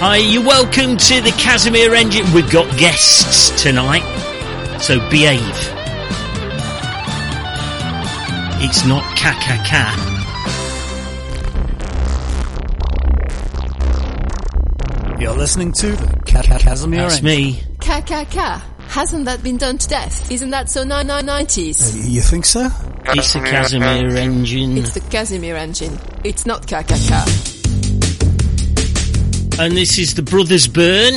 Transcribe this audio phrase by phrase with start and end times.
[0.00, 2.24] Hi, you're welcome to the Casimir Engine.
[2.32, 4.04] We've got guests tonight,
[4.80, 5.42] so behave.
[8.62, 10.14] It's not ka ka ka.
[15.18, 17.26] You're listening to the Cat Casimir That's Engine.
[17.26, 17.62] me.
[17.80, 18.64] Ka ka ka.
[18.86, 20.30] Hasn't that been done to death?
[20.30, 21.94] Isn't that so 1990s?
[22.04, 22.70] Uh, you think so?
[23.06, 24.78] It's the Casimir Engine.
[24.78, 25.98] It's the Casimir engine.
[26.22, 27.47] It's not ka ka ka.
[29.60, 31.14] And this is the Brothers Burn.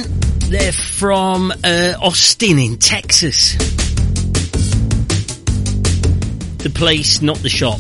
[0.50, 3.56] They're from uh, Austin in Texas.
[6.58, 7.80] The place, not the shop.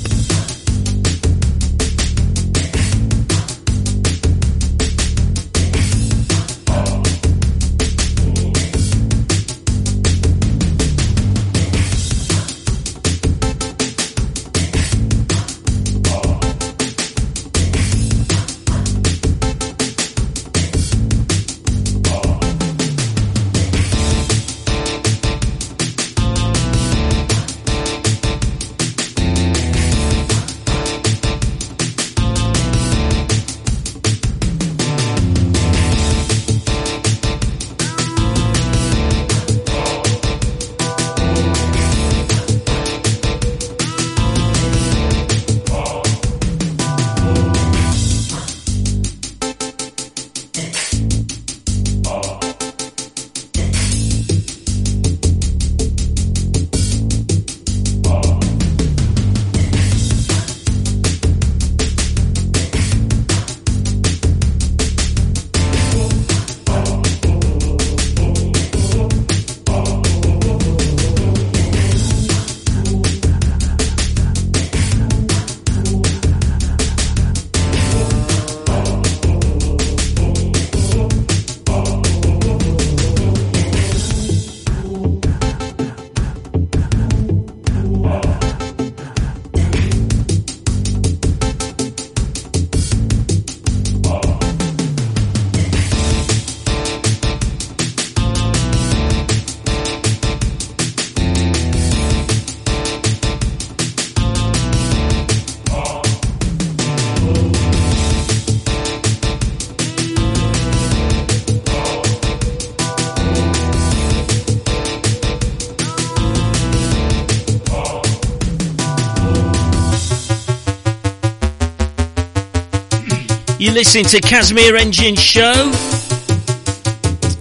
[123.71, 125.71] You're listening to Casimir Engine Show.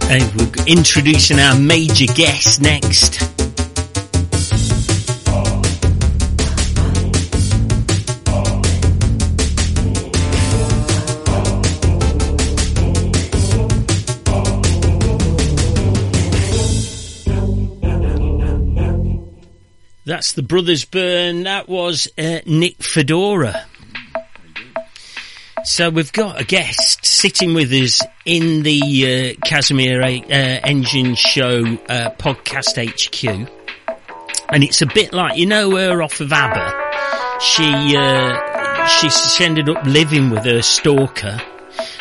[0.09, 3.19] And we're introducing our major guest next.
[20.05, 21.43] That's the Brothers Burn.
[21.43, 23.65] That was uh, Nick Fedora.
[25.63, 31.59] So we've got a guest sitting with us in the uh, Casimir uh, Engine Show
[31.87, 33.47] uh, podcast HQ,
[34.49, 37.39] and it's a bit like you know her off of ABBA.
[37.41, 41.39] She uh, she ended up living with her stalker.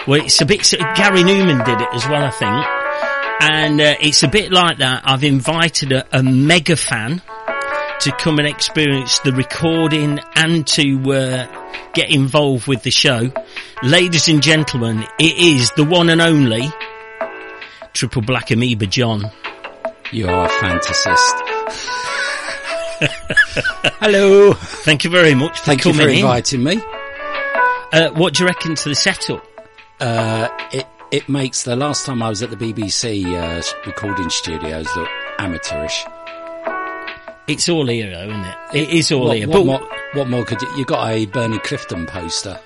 [0.07, 4.23] Well, it's a bit Gary Numan did it as well, I think, and uh, it's
[4.23, 5.03] a bit like that.
[5.05, 7.21] I've invited a, a mega fan
[8.01, 11.60] to come and experience the recording and to uh,
[11.95, 13.33] get involved with the show.
[13.83, 16.69] Ladies and gentlemen, it is the one and only
[17.93, 19.31] Triple Black Amoeba John.
[20.13, 21.41] You are a fantasist.
[24.01, 24.53] Hello.
[24.53, 26.17] Thank you very much for Thank you coming for in.
[26.19, 26.81] inviting me.
[27.93, 29.45] Uh, what do you reckon to the setup?
[29.99, 34.87] Uh, it it makes the last time I was at the BBC uh, recording studios
[34.97, 35.09] look
[35.39, 36.05] amateurish.
[37.51, 38.57] It's all here, though, isn't it?
[38.75, 39.49] It is all What, here.
[39.49, 42.59] what, but, more, what more could you, you got a Bernie Clifton poster?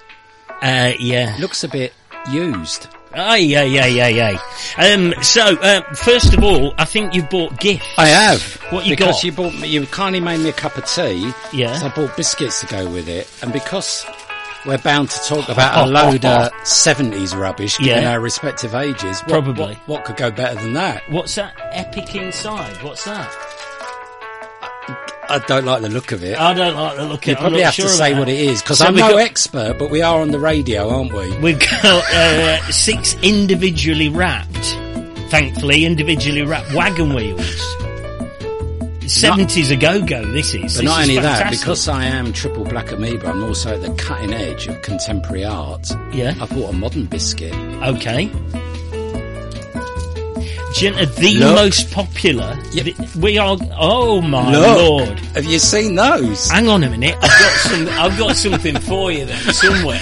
[0.63, 1.37] uh, yeah.
[1.41, 1.93] Looks a bit
[2.31, 2.89] used.
[3.17, 4.39] Aye, aye, aye, aye,
[4.77, 4.93] aye.
[4.93, 7.85] Um, so, uh, first of all, I think you've bought gifts.
[7.97, 8.43] I have.
[8.71, 9.25] What you because got?
[9.25, 11.31] you bought me, you kindly made me a cup of tea.
[11.53, 11.77] Yeah.
[11.79, 14.05] So I bought biscuits to go with it, and because
[14.67, 18.13] we're bound to talk about a load of seventies rubbish, given Yeah.
[18.13, 19.75] our respective ages, what, Probably.
[19.75, 21.09] what, what could go better than that?
[21.09, 22.83] What's that epic inside?
[22.83, 23.31] What's that?
[25.29, 26.39] I don't like the look of it.
[26.39, 27.41] I don't like the look you of it.
[27.41, 29.91] probably have sure to say what it is because So I'm no got- expert, but
[29.91, 31.37] we are on the radio, aren't we?
[31.39, 34.65] We've got uh, six individually wrapped,
[35.31, 37.61] thankfully, individually wrapped wagon wheels.
[39.07, 40.25] Seventies a go go.
[40.33, 40.63] This is.
[40.63, 43.83] But This not is only that, because I am triple black amoeba, I'm also at
[43.83, 45.91] the cutting edge of contemporary art.
[46.15, 46.35] Yeah.
[46.41, 47.53] I bought a modern biscuit.
[47.55, 48.31] Okay.
[50.75, 51.55] Genta, the Look.
[51.55, 52.59] most popular.
[52.73, 52.85] Yep.
[52.97, 53.57] the- we are.
[53.79, 55.19] Oh my Look, lord!
[55.35, 56.51] have you seen those?
[56.51, 57.15] Hang on a minute.
[57.23, 57.89] I've got some.
[57.89, 60.01] I've got something for you then somewhere.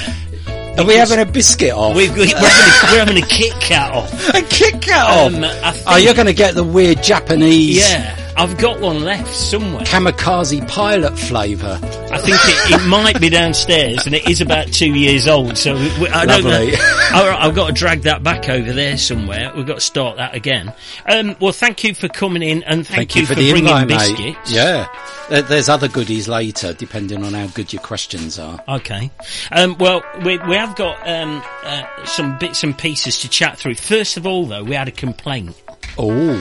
[0.78, 1.94] Are we having a biscuit off?
[1.94, 4.28] We've, we're, having a, we're having a Kit Kat off.
[4.34, 5.34] a Kit Kat off.
[5.34, 9.32] Um, think, oh, you're going to get the weird Japanese Yeah, I've got one left
[9.34, 9.84] somewhere.
[9.84, 11.78] kamikaze pilot flavour.
[11.82, 15.56] I think it, it might be downstairs, and it is about two years old.
[15.58, 16.70] So we, I don't Lovely.
[16.72, 16.78] know.
[16.78, 19.52] I, I've got to drag that back over there somewhere.
[19.54, 20.72] We've got to start that again.
[21.06, 24.16] Um, well, thank you for coming in, and thank, you, for, the bringing invite, mate.
[24.16, 24.50] biscuits.
[24.52, 24.88] Yeah,
[25.28, 28.62] There- there's other goodies later, depending on how good your questions are.
[28.66, 29.10] Okay.
[29.50, 33.74] Um, well, we, we have got um, uh, some bits and pieces to chat through.
[33.74, 35.54] First of all, though, we had a complaint.
[35.98, 36.38] Oh,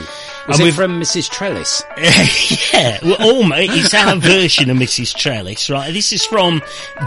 [0.47, 1.29] was And it from Mrs.
[1.29, 1.83] Trellis?
[2.73, 3.71] yeah, well, almost.
[3.73, 5.15] It's our version of Mrs.
[5.15, 5.93] Trellis, right?
[5.93, 6.61] This is from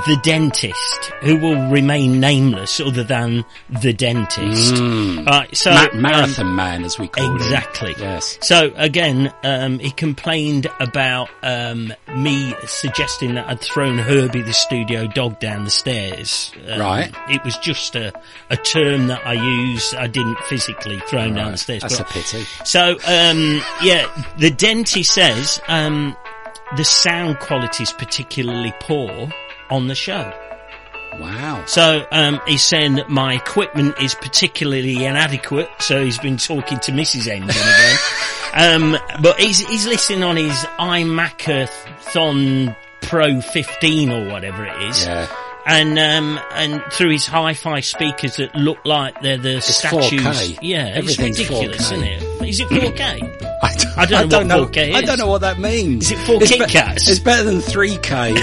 [0.06, 4.74] the dentist, who will remain nameless other than the dentist.
[5.26, 7.36] Right, so Ma- um, marathon man, as we call him.
[7.36, 7.94] Exactly.
[7.98, 8.38] Yes.
[8.42, 15.06] So again, um, he complained about um, me suggesting that I'd thrown Herbie the studio
[15.06, 16.52] dog down the stairs.
[16.68, 17.14] Um, Right.
[17.28, 18.12] It was just a,
[18.50, 19.94] a term that I used.
[19.94, 21.82] I didn't physically throw him down the stairs.
[21.82, 22.44] That's a pity.
[22.64, 22.96] so,
[23.30, 24.06] um, yeah,
[24.38, 26.16] the dentist says um,
[26.76, 29.28] the sound quality is particularly poor
[29.70, 30.32] on the show.
[31.20, 31.64] Wow.
[31.66, 35.68] So um, he's saying that my equipment is particularly inadequate.
[35.78, 37.28] So he's been talking to Mrs.
[37.28, 37.98] Engine again.
[38.54, 45.04] um, but he's he's listening on his iMacathon Pro 15 or whatever it is.
[45.04, 45.28] Yeah.
[45.66, 50.20] And um, and through his hi-fi speakers that look like they're the statues.
[50.20, 50.58] 4K.
[50.60, 51.92] Yeah, Everything's it's ridiculous, 4K.
[51.92, 52.33] isn't it?
[52.54, 53.40] Is it 4K?
[53.96, 55.04] I don't, I don't know what 4K I is.
[55.06, 56.06] don't know what that means.
[56.06, 57.08] Is it four It's Kit Kats?
[57.08, 58.36] It's better than 3K.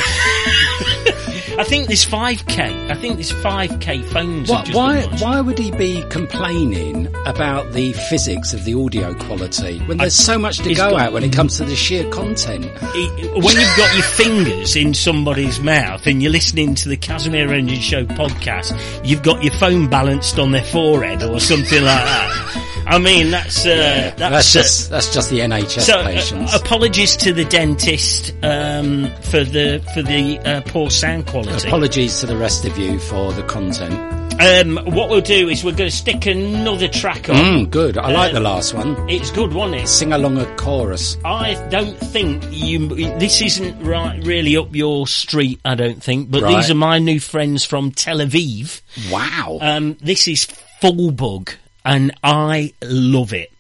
[1.60, 2.90] I think there's 5K.
[2.90, 4.50] I think there's 5K phones.
[4.50, 9.98] have Why, why, would he be complaining about the physics of the audio quality when
[9.98, 12.66] there's so much to go got- at when it comes to the sheer content?
[12.66, 17.52] it- when you've got your fingers in somebody's mouth and you're listening to the Casimir
[17.54, 18.74] Engine Show podcast,
[19.06, 22.68] you've got your phone balanced on their forehead or something like that.
[22.92, 26.00] I mean, that's uh, that's, That's uh, just that's just the NHS so.
[26.00, 26.54] uh, patients.
[26.54, 31.68] apologies to the dentist um, for the for the uh, poor sound quality.
[31.68, 33.94] Apologies to the rest of you for the content.
[34.42, 37.36] um, what we'll do is we're going to stick another track on.
[37.36, 37.98] Mm, good.
[37.98, 38.98] I like Uh, the last one.
[39.10, 39.88] It's good, wasn't it?
[39.88, 41.18] Sing along a chorus.
[41.24, 42.88] I don't think you.
[43.20, 45.60] This isn't right, really up your street.
[45.64, 46.30] I don't think.
[46.32, 46.56] But Right.
[46.58, 48.82] these are my new friends from Tel Aviv.
[49.12, 49.60] Wow.
[49.62, 50.48] Um, this is
[50.82, 51.54] Fullbug,
[51.86, 53.52] and I love it.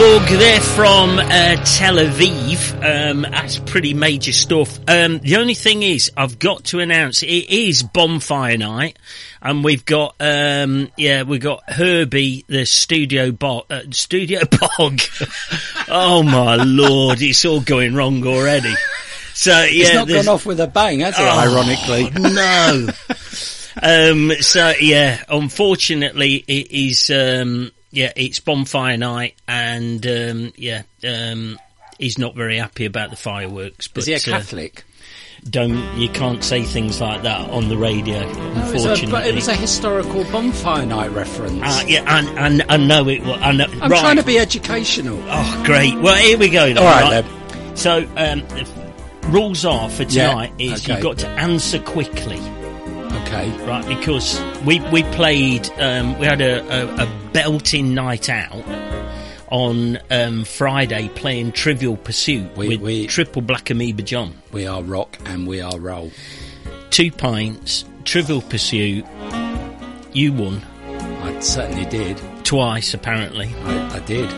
[0.00, 0.38] Fullbug.
[0.38, 2.72] They're from uh, Tel Aviv.
[2.82, 4.78] Um, that's pretty major stuff.
[4.88, 8.98] Um, the only thing is, I've got to announce it is bonfire night,
[9.42, 14.40] and we've got um, yeah, we've got Herbie, the studio bog, uh, studio
[14.78, 15.00] bog.
[15.90, 18.72] oh my lord, it's all going wrong already.
[19.34, 21.20] So yeah, it's not there's- gone off with a bang, has it?
[21.20, 22.10] Oh, ironically.
[22.32, 22.88] no.
[23.82, 27.10] um, so yeah, unfortunately, it is.
[27.10, 31.58] Um, yeah, it's bonfire night, and um, yeah, um,
[31.98, 33.88] he's not very happy about the fireworks.
[33.88, 34.84] But Is he a uh, Catholic?
[35.48, 38.20] don't you can't say things like that on the radio.
[38.20, 41.62] No, it, a, unfortunately, but it was a historical bonfire night reference.
[41.62, 43.22] Uh, yeah, I, I, I know it.
[43.22, 43.64] I know.
[43.64, 44.00] I'm right.
[44.00, 45.18] trying to be educational.
[45.26, 45.98] Oh, great.
[45.98, 46.66] Well, here we go.
[46.66, 47.76] Then, All right, then.
[47.76, 50.94] So, um, rules are for Yeah, tonight is okay.
[50.94, 52.40] you've got to answer quickly.
[53.32, 53.66] Okay.
[53.66, 53.86] right?
[53.86, 58.64] Because we we played, um, we had a, a, a belting night out
[59.50, 64.34] on um, Friday playing Trivial Pursuit We- with we- Triple Black Amoeba John.
[64.52, 66.10] We are rock and we are roll.
[66.90, 69.04] Two pints, Trivial Pursuit.
[70.12, 70.62] You won
[71.22, 72.20] I certainly did.
[72.50, 73.46] Twice, apparently.
[73.62, 74.28] I, I did.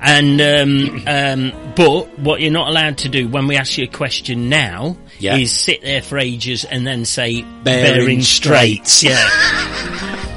[0.00, 3.86] And um, um, but what you're not allowed to do when we ask you a
[3.86, 5.36] question now Yeah.
[5.36, 7.62] is sit there for ages and then say Bearing
[7.94, 8.88] bearing straight.
[8.88, 9.12] straight.
[9.12, 10.26] Yeah.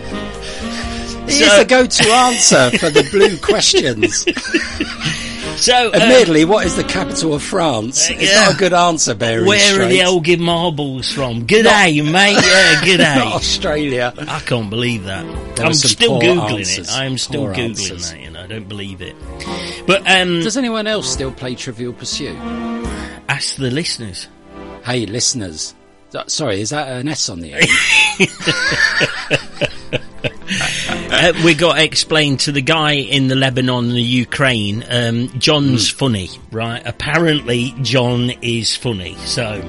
[1.26, 4.26] It's So- the go-to answer for the blue questions.
[5.58, 8.10] So um, Admittedly, what is the capital of France?
[8.10, 10.02] Uh, It's not a good answer, Bearing Where are the.
[10.02, 11.48] Elgin marbles from?
[11.48, 12.34] G'day, mate.
[12.34, 13.32] Yeah, Not g'day.
[13.34, 14.14] Australia.
[14.28, 15.24] I can't believe that.
[15.56, 16.90] There I'm still googling answers.
[16.90, 16.94] it.
[16.94, 18.12] I am still Poor googling answers.
[18.12, 18.20] that.
[18.20, 19.16] You know, I don't believe it.
[19.88, 22.36] But um, Does anyone else still play Trivial Pursuit?
[23.30, 24.28] ask the listeners.
[24.84, 25.76] Hey, listeners.
[26.28, 27.68] Sorry, is that an S on the end?
[31.24, 34.84] Uh, we got to explain to the guy in the Lebanon and the Ukraine.
[34.90, 35.98] Um, John's Hmm.
[35.98, 36.82] funny, right?
[36.86, 39.16] Apparently, John is funny.
[39.26, 39.64] So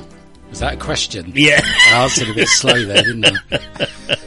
[0.51, 1.33] Was that a question?
[1.35, 1.61] yeah.
[1.91, 3.87] I answered a bit slow there, didn't I?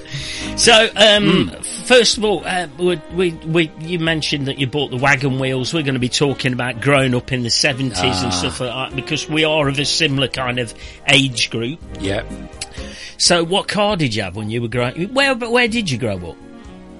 [0.55, 1.62] So, um, Hmm.
[1.86, 5.72] first of all, uh, we, we, we, you mentioned that you bought the wagon wheels.
[5.72, 8.24] We're going to be talking about growing up in the 70s Ah.
[8.24, 10.74] and stuff like that because we are of a similar kind of
[11.07, 11.79] age group.
[12.00, 12.24] Yeah.
[13.17, 16.17] So, what car did you have when you were growing Where, where did you grow
[16.29, 16.38] up?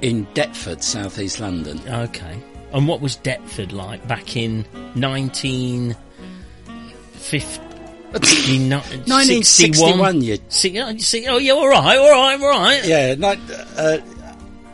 [0.02, 1.80] In Deptford, South East London.
[1.88, 2.42] Okay.
[2.74, 4.64] And what was Deptford like back in
[4.96, 7.68] 1959?
[8.12, 10.38] 1961, you.
[10.50, 12.86] See, uh, see, oh, yeah, all right, all right, all right.
[12.86, 13.36] Yeah, no,
[13.78, 13.98] uh,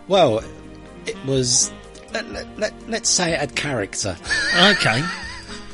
[0.08, 0.44] well,
[1.06, 1.72] it was.
[2.14, 4.16] Let, let, let, let's say it had character.
[4.56, 5.04] Okay.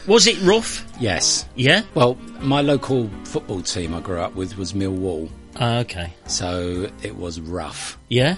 [0.07, 0.85] Was it rough?
[0.99, 1.45] Yes.
[1.55, 1.81] Yeah.
[1.95, 6.13] Well, my local football team I grew up with was Millwall, Ah, okay.
[6.27, 7.97] so it was rough.
[8.07, 8.37] Yeah.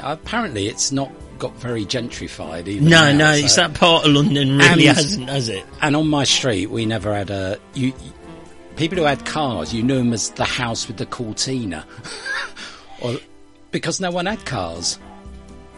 [0.00, 2.66] Apparently, it's not got very gentrified.
[2.68, 5.64] Even No, now, no, so- it's that part of London really And- hasn't, has it?
[5.82, 7.58] And on my street, we never had a.
[7.74, 7.92] You,
[8.76, 11.84] people who had cars, you knew them as the house with the Cortina,
[13.02, 13.16] or
[13.70, 14.98] because no one had cars.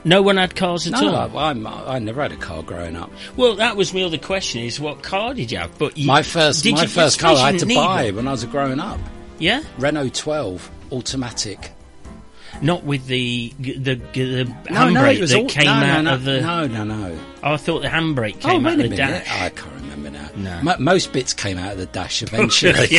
[0.04, 1.36] No one had cars at No, all.
[1.38, 3.10] I, I'm, I never had a car growing up.
[3.36, 5.76] Well, that was my other question: is what car did you have?
[5.76, 8.16] But you, My first, my first car I had to buy one?
[8.16, 9.00] when I was growing up.
[9.40, 11.72] Yeah, Renault 12 automatic.
[12.62, 16.40] Not with the the the, No, handbrake no, that all, came no, out of the.
[16.40, 17.18] no, no, no.
[17.42, 19.28] Oh, I thought the handbrake Oh, came out of the dash.
[19.30, 20.28] I can't remember now.
[20.36, 20.62] No.
[20.62, 22.98] Mo- most bits came out of the dash eventually,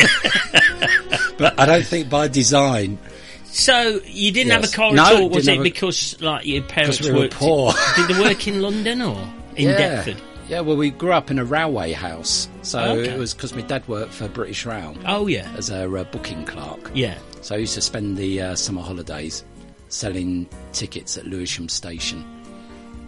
[1.38, 2.98] but I don't think by design.
[3.44, 5.58] So you didn't have a car No, at all, was it?
[5.58, 7.34] a- Because like your parents we were worked?
[7.34, 7.72] poor.
[7.96, 10.02] Did they work in London or in yeah.
[10.04, 10.16] Deptford?
[10.48, 13.10] Yeah, well, we grew up in a railway house, so Okay.
[13.10, 16.44] it was because my dad worked for British Rail Oh yeah, as a uh, booking
[16.44, 16.90] clerk.
[16.94, 17.16] yeah.
[17.40, 19.44] So I used to spend the uh, summer holidays
[19.90, 22.24] selling tickets at Lewisham Station.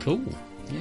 [0.01, 0.23] Cool.
[0.71, 0.81] Yeah,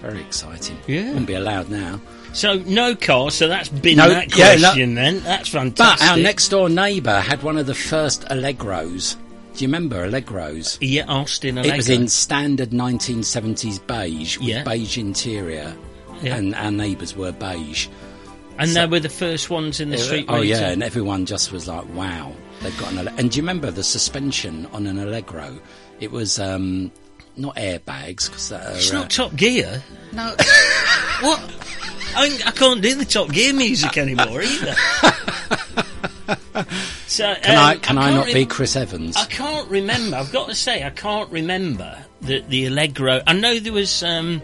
[0.00, 0.76] very exciting.
[0.86, 1.08] Yeah.
[1.08, 2.00] wouldn't be allowed now.
[2.34, 3.30] So no car.
[3.30, 5.20] So that's been No, that yeah, no- question then.
[5.20, 6.06] That's fantastic.
[6.06, 9.16] But our next door neighbour had one of the first Allegros.
[9.56, 10.78] Do you remember Allegros?
[10.80, 14.62] yeah, Austin It was in standard 1970s beige with Yeah.
[14.62, 15.74] beige interior,
[16.22, 16.36] Yeah.
[16.36, 17.88] and our neighbours were beige.
[18.58, 20.26] And they were the first ones in the street.
[20.28, 23.14] oh yeah, and everyone just was like, "Wow, they've got an." Alle-.
[23.18, 25.58] And do you remember the suspension on an Allegro?
[26.00, 26.90] It was um,
[27.36, 28.76] not airbags because that.
[28.76, 29.82] It's uh, not Top Gear.
[30.12, 30.34] no.
[31.20, 31.40] What?
[32.14, 34.74] I, I can't do the Top Gear music anymore either.
[37.06, 37.74] so Can I?
[37.74, 39.16] um, Can I, can't not rem- be Chris Evans?
[39.16, 40.16] I can't remember.
[40.16, 43.20] I've got to say, I can't remember the the Allegro.
[43.26, 44.02] I know there was.
[44.02, 44.42] Um,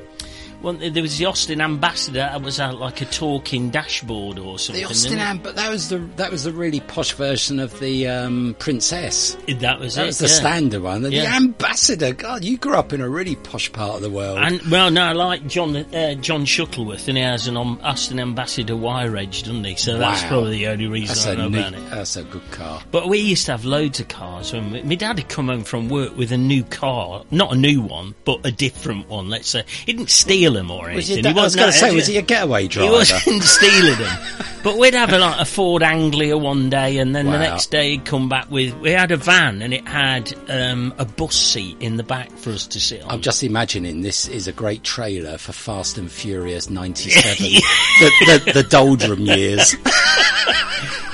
[0.65, 4.83] Well, there was the Austin Ambassador that was uh, like a talking dashboard or something.
[4.83, 5.19] The Austin isn't?
[5.21, 9.37] Am, but that was the that was the really posh version of the um, Princess.
[9.61, 10.07] That was That it.
[10.07, 10.33] was the yeah.
[10.33, 11.03] standard one.
[11.03, 11.37] The Yeah.
[11.37, 12.13] ambassador.
[12.15, 14.39] God, you grew up in a really posh part of the world.
[14.39, 18.75] And well, no, like John uh, John Shuttleworth, and he has an um, Austin Ambassador
[18.77, 19.77] wire edge, doesn't he?
[19.77, 20.29] So that's Wow.
[20.29, 21.91] probably the only reason that's I a know neat, about it.
[21.91, 22.83] that's a good car.
[22.91, 24.53] But we used to have loads of cars.
[24.53, 27.57] When we, my dad had come home from work with a new car, not a
[27.57, 29.29] new one, but a different one.
[29.29, 31.23] Let's say he didn't steal them or Was anything.
[31.35, 32.89] dad, I was going to say, was he a getaway driver?
[32.91, 34.19] He wasn't stealing them.
[34.63, 37.91] But we'd have a, like a Ford Anglia one day, and then the next day
[37.91, 38.75] he'd come back with.
[38.79, 42.49] We had a van, and it had um, a bus seat in the back for
[42.51, 43.11] us to sit on.
[43.11, 47.23] I'm just imagining this is a great trailer for Fast and Furious 97.
[47.39, 49.77] the, the, the doldrum years.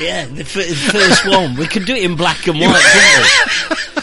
[0.00, 1.57] Yeah, the, f- the first one.
[1.57, 4.03] We could do it in black and white, couldn't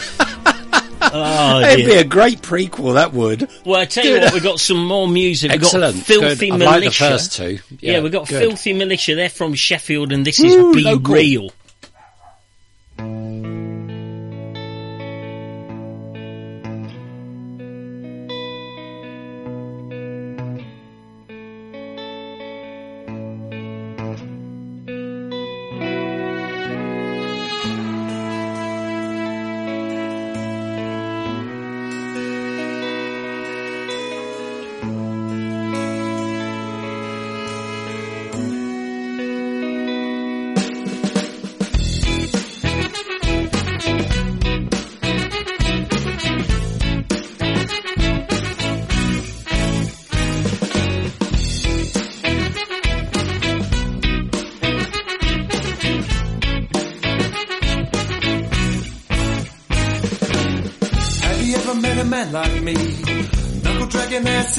[1.12, 3.48] Oh, It'd be a great prequel, that would.
[3.64, 5.50] Well, I tell you Dude, what, we've got some more music.
[5.52, 5.96] We've Excellent.
[5.96, 6.58] got Filthy Good.
[6.58, 6.68] Militia.
[6.70, 7.58] I like the first two.
[7.80, 8.40] Yeah, we've got good.
[8.40, 9.14] Filthy Militia.
[9.14, 11.14] They're from Sheffield, and this is Woo, Be local.
[11.14, 11.50] Real.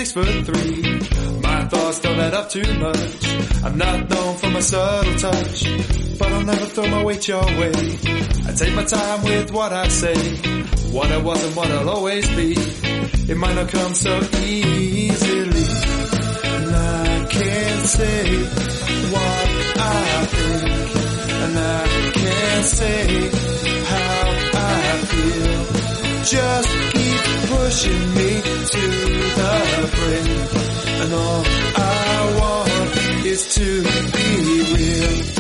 [0.06, 0.82] Six foot three.
[1.42, 3.28] My thoughts don't add up too much.
[3.66, 5.66] I'm not known for my subtle touch,
[6.18, 7.74] but I'll never throw my weight your way.
[8.48, 10.16] I take my time with what I say.
[10.96, 12.56] What I was and what I'll always be.
[13.32, 15.68] It might not come so easily.
[16.54, 18.22] And I can't say
[19.14, 19.48] what
[19.80, 20.96] I think.
[21.44, 23.30] And I can't say
[23.92, 24.20] how
[24.54, 25.62] I feel.
[26.24, 28.69] Just keep pushing me.
[31.12, 31.44] And all
[31.76, 34.28] I want is to be
[34.76, 35.40] real.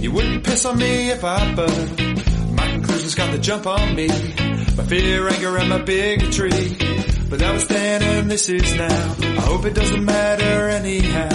[0.00, 2.56] You wouldn't piss on me if I burned.
[2.56, 4.08] My conclusions got the jump on me.
[4.76, 6.76] My fear, anger, and my bigotry.
[7.30, 9.14] But that was then and this is now.
[9.20, 11.28] I hope it doesn't matter anyhow.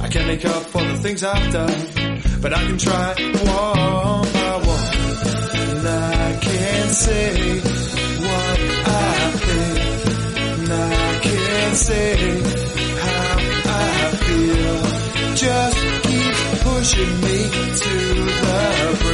[0.00, 2.20] I can't make up for the things I've done.
[2.40, 4.96] But I can try one by one.
[5.78, 7.60] And I can't say
[8.26, 9.78] what I think.
[10.60, 12.16] And I can't say
[13.04, 14.78] how I feel.
[15.34, 17.38] Just keep pushing me
[17.82, 19.05] to the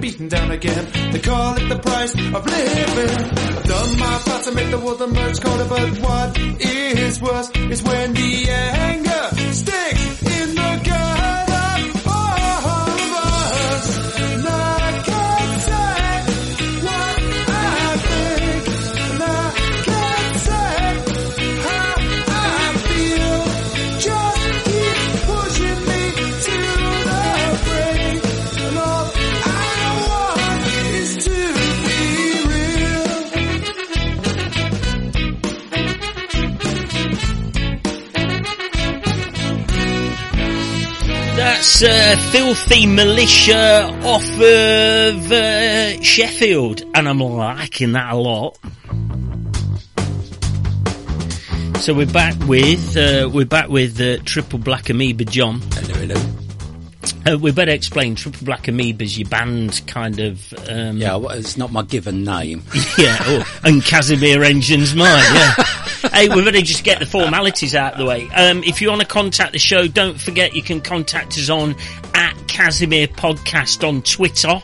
[0.00, 0.86] take down again.
[1.12, 3.16] They call it the price of living.
[3.56, 6.27] I've done my part to make the world emerge colder, but what
[41.82, 48.58] uh, Filthy Militia off of uh, Sheffield, and I'm liking that a lot.
[51.80, 55.60] So we're back with uh, we're back with uh, Triple Black Amoeba John.
[55.72, 57.34] Hello, hello.
[57.34, 61.56] Uh, we better explain Triple Black Amoeba's your band kind of um, Yeah, well, it's
[61.56, 62.62] not my given name.
[62.98, 65.54] yeah, oh, and Casimir Engine's mine, yeah.
[66.12, 68.28] hey, we're better just get the formalities out of the way.
[68.30, 71.76] Um, if you want to contact the show, don't forget you can contact us on
[72.14, 74.60] at Casimir Podcast on Twitter.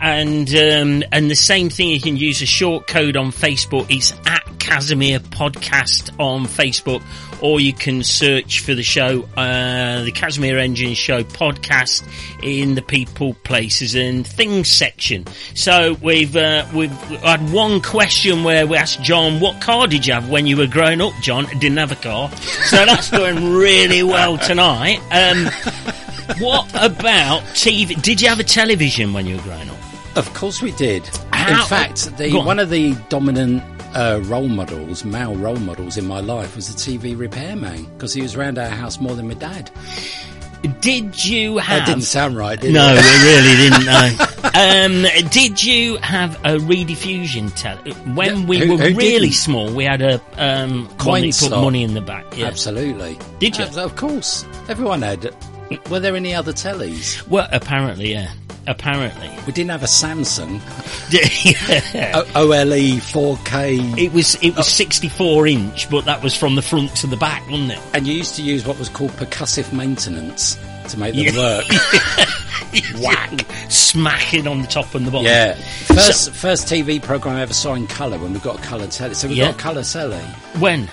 [0.00, 3.86] And um, and the same thing, you can use a short code on Facebook.
[3.90, 7.02] It's at Casimir Podcast on Facebook,
[7.42, 12.02] or you can search for the show, uh, the Casimir Engine Show podcast
[12.42, 15.26] in the people, places, and things section.
[15.54, 20.12] So we've uh, we've had one question where we asked John, "What car did you
[20.14, 22.30] have when you were growing up?" John didn't have a car,
[22.66, 25.00] so that's going really well tonight.
[25.10, 25.46] Um,
[26.40, 28.00] what about TV?
[28.02, 29.87] Did you have a television when you were growing up?
[30.18, 31.06] Of course we did.
[31.32, 32.44] How- In fact, the, on.
[32.44, 33.62] one of the dominant
[33.94, 38.20] uh, role models, male role models in my life was a TV repairman because he
[38.22, 39.70] was around our house more than my dad.
[40.80, 41.80] Did you have?
[41.80, 42.96] That didn't sound right, did No, it?
[42.96, 45.24] we really didn't know.
[45.24, 47.92] um, did you have a rediffusion tele?
[48.14, 49.34] When Yeah, we who- were who really didn't?
[49.34, 52.36] small, we had a um, Coin put money in the back.
[52.36, 52.46] Yeah.
[52.46, 53.16] Absolutely.
[53.38, 53.64] Did you?
[53.64, 54.44] Abs- Of course.
[54.68, 55.32] Everyone had.
[55.90, 57.26] Were there any other tellies?
[57.28, 58.32] Well, apparently, yeah.
[58.68, 60.60] Apparently, We didn't have a Samsung.
[61.94, 62.12] yeah.
[62.34, 63.96] O- OLE 4K.
[63.98, 64.56] It was it Oh.
[64.58, 67.78] was 64 inch, but that was from the front to the back, wasn't it?
[67.94, 70.58] And you used to use what was called percussive maintenance
[70.90, 71.64] to make them work.
[73.00, 75.26] Whack, smacking on the top and the bottom.
[75.26, 75.54] Yeah.
[75.86, 79.14] First first TV program I ever saw in colour when we got a colour telly.
[79.14, 79.46] So we Yeah.
[79.46, 80.18] got a colour telly.
[80.58, 80.90] When?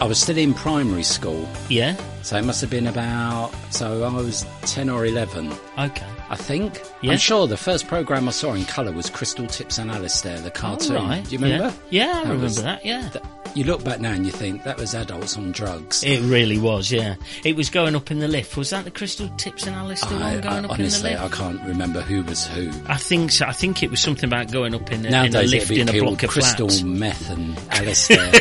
[0.00, 1.96] I was still in primary school, Yeah.
[2.22, 3.50] so it must have been about.
[3.70, 6.06] So I was ten or eleven, Okay.
[6.30, 6.80] I think.
[7.00, 7.12] Yeah.
[7.12, 10.50] I'm sure the first program I saw in colour was Crystal Tipps and Alistair, the
[10.50, 10.96] cartoon.
[10.96, 11.24] All right.
[11.24, 11.74] Do you remember?
[11.90, 12.84] Yeah, yeah I remember was- that.
[12.84, 13.08] Yeah.
[13.10, 16.04] That- you look back now and you think that was adults on drugs.
[16.04, 17.14] It really was, yeah.
[17.46, 18.58] It was going up in the lift.
[18.58, 21.22] Was that the Crystal Tipps and Alistair I, one going I- up honestly, in the
[21.22, 21.40] lift?
[21.40, 22.70] Honestly I can't remember who was who.
[22.86, 23.46] I think so.
[23.46, 25.92] I think it was something about going up in, a, in a lift in a
[25.98, 26.82] block of Crystal flats.
[26.82, 28.32] Meth and Alistair.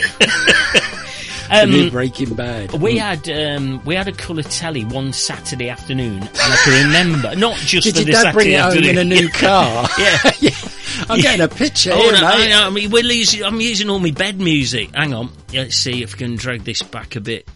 [1.50, 2.74] Um, new Breaking Bad.
[2.74, 7.36] we had um, we had a colour telly one Saturday afternoon, and I can remember
[7.36, 8.90] not just Did for your dad Saturday bring it home afternoon.
[8.92, 9.88] in a new car?
[10.00, 10.32] yeah.
[10.40, 10.50] yeah.
[11.10, 12.50] I'm getting a picture Oh, here, no, I, mate.
[12.50, 14.90] know, I mean, we're using, I'm using all my bed music.
[14.96, 15.30] Hang on.
[15.54, 17.48] Let's see if we can drag this back a bit.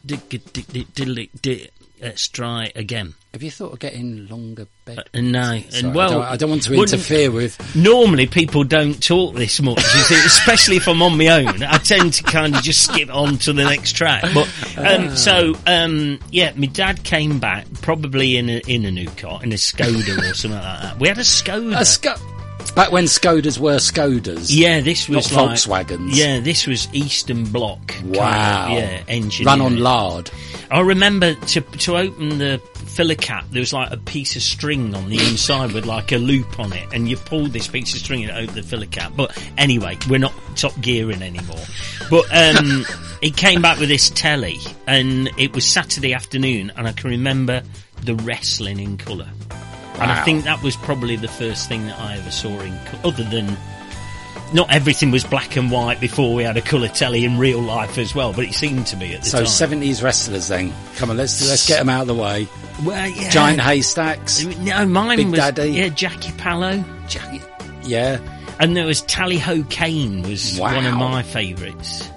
[2.02, 3.16] Let's try again.
[3.34, 5.00] Have you thought of getting longer bed?
[5.00, 5.42] Uh, no.
[5.42, 7.76] Sorry, and well, I, don't, I don't want to interfere with.
[7.78, 11.64] Normally, people don't talk this much, you see, especially if I'm on my own.
[11.64, 14.26] I tend to kind of just skip on to the next track.
[14.34, 19.10] But um, so, um, yeah, my dad came back probably in a in a new
[19.12, 21.00] car, in a Skoda or something like that.
[21.00, 21.80] We had a Skoda.
[21.80, 22.16] A Sco-
[22.76, 24.48] Back when Skodas were Skodas.
[24.50, 26.10] yeah, this was Not like Volkswagens.
[26.16, 27.86] Yeah, this was Eastern Bloc.
[27.88, 28.68] kind of, Wow.
[28.78, 29.46] yeah, engine.
[29.46, 30.32] Run on lard.
[30.72, 34.96] I remember to to open the filler cap, there was like a piece of string
[34.96, 38.00] on the inside with like a loop on it, and you pulled this piece of
[38.00, 39.12] string and it opened the filler cap.
[39.18, 41.60] But anyway, we're not top gearing anymore.
[42.10, 42.86] But um,
[43.22, 47.64] he came back with this telly, and it was Saturday afternoon, and I can remember
[48.04, 49.28] the wrestling in colour.
[50.02, 53.24] And I think that was probably the first thing that I ever saw in, other
[53.24, 53.58] than
[54.54, 57.98] not everything was black and white before we had a colour telly in real life
[57.98, 59.46] as well, but it seemed to be at the time.
[59.46, 60.74] So seventies wrestlers then.
[60.98, 62.48] Come on, let's let's get them out of the way.
[62.84, 63.30] Well, yeah.
[63.30, 64.44] Giant haystacks.
[64.44, 65.70] No, mine Big was Daddy.
[65.72, 67.42] yeah Jackie Pallo, Jackie-
[67.84, 68.20] Yeah.
[68.60, 70.76] and there was Tally Ho Kaye was Wow.
[70.76, 72.10] one of my favourites.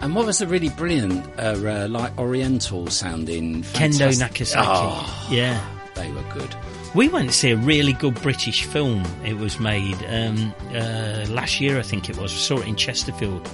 [0.00, 3.62] And what was the really brilliant, uh, uh, like Oriental sounding?
[3.62, 4.66] Kendo fantastic- Nagasaki.
[4.70, 5.60] Oh, Yeah,
[5.94, 6.54] they were good.
[6.94, 9.04] We went to see a really good British film.
[9.24, 12.32] It was made um, uh, last year, I think it was.
[12.32, 13.48] We saw it in Chesterfield.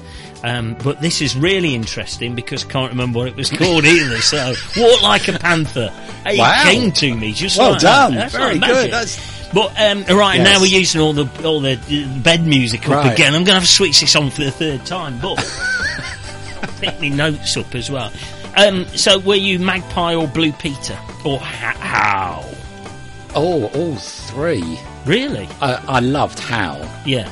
[0.45, 4.21] Um, but this is really interesting because I can't remember what it was called either.
[4.21, 5.93] So, Walk Like a Panther.
[6.27, 6.63] It Wow.
[6.65, 8.15] came to me just Well like done.
[8.15, 8.31] That.
[8.33, 8.91] Very like good.
[8.93, 10.45] That's- But um, right Yes.
[10.45, 13.13] now we're using all the all the uh, bed music up Right.
[13.13, 13.29] again.
[13.35, 15.37] I'm going to have to switch this on for the third time, but
[16.81, 18.13] pick me notes up as well.
[18.57, 22.45] Um, so were you Magpie or Blue Peter or ha- how?
[23.35, 24.79] Oh, all three.
[25.07, 25.49] Really?
[25.61, 26.77] I, I loved How.
[27.07, 27.31] Yeah.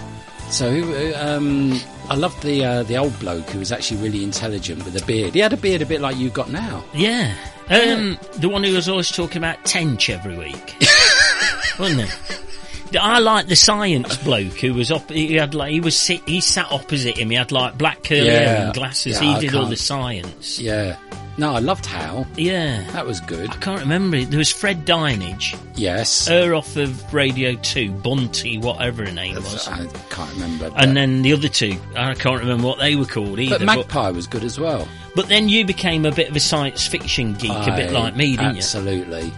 [0.50, 1.14] So who?
[1.14, 5.04] Um, I loved the uh, the old bloke who was actually really intelligent with a
[5.04, 5.34] beard.
[5.34, 6.82] He had a beard a bit like you got now.
[6.94, 7.34] Yeah.
[7.68, 10.74] Um, the one who was always talking about Tench every week,
[11.78, 12.40] wasn't it?
[12.98, 15.10] I like the science bloke who was up.
[15.10, 17.28] He had like he was sit, he sat opposite him.
[17.28, 19.20] He had like black curly hair and glasses.
[19.20, 20.58] Yeah, he did all the science.
[20.58, 20.96] Yeah.
[21.38, 22.26] No, I loved How.
[22.36, 22.82] Yeah.
[22.90, 23.48] That was good.
[23.50, 24.28] I can't remember it.
[24.30, 26.26] There was Fred Dinenage, Yes.
[26.26, 29.68] her off of Radio 2, Bunty, whatever her name was.
[29.68, 30.70] I can't remember.
[30.76, 33.58] And then the other two, I can't remember what they were called either.
[33.60, 34.88] but Magpie was good as well.
[35.14, 38.32] but then you became a bit of a science fiction geek, a bit like me,
[38.36, 38.58] didn't you?
[38.58, 39.32] Absolutely.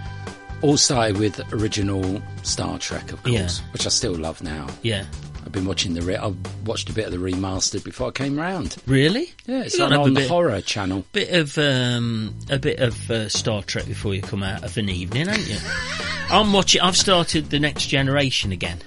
[0.62, 3.48] All started with original Star Trek, of course, Yeah.
[3.72, 4.66] which I still love now.
[4.82, 5.04] Yeah.
[5.44, 6.02] I've been watching the.
[6.02, 6.32] Re- I
[6.64, 8.76] watched a bit of the remastered before I came round.
[8.86, 9.32] Really?
[9.46, 11.04] Yeah, it's on, on the bit- horror channel.
[11.12, 14.88] bit of um, a bit of uh, Star Trek before you come out of an
[14.88, 15.56] evening, ain't you?
[16.30, 16.80] I'm watching.
[16.80, 18.78] I've started the Next Generation again.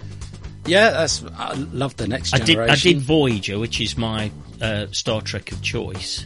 [0.65, 1.23] Yeah, that's.
[1.37, 2.47] I love the next I did.
[2.47, 2.71] generation.
[2.73, 6.25] I did Voyager, which is my uh, Star Trek of choice,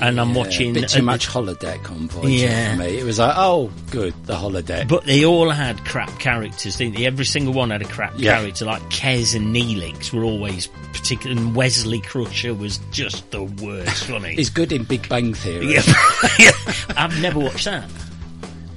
[0.00, 0.70] and I'm watching.
[0.76, 2.72] a bit too uh, much holodeck on Voyager Yeah.
[2.72, 2.98] for me.
[2.98, 4.88] It was like, oh, good, the holodeck.
[4.88, 7.06] But they all had crap characters, didn't they?
[7.06, 8.36] Every single one had a crap Yeah.
[8.38, 8.64] character.
[8.66, 14.04] Like Kes and Neelix were always particular, and Wesley Crusher was just the worst.
[14.04, 14.34] Funny.
[14.36, 15.72] He's good in Big Bang Theory.
[16.38, 16.52] yeah.
[16.96, 17.88] I've never watched that.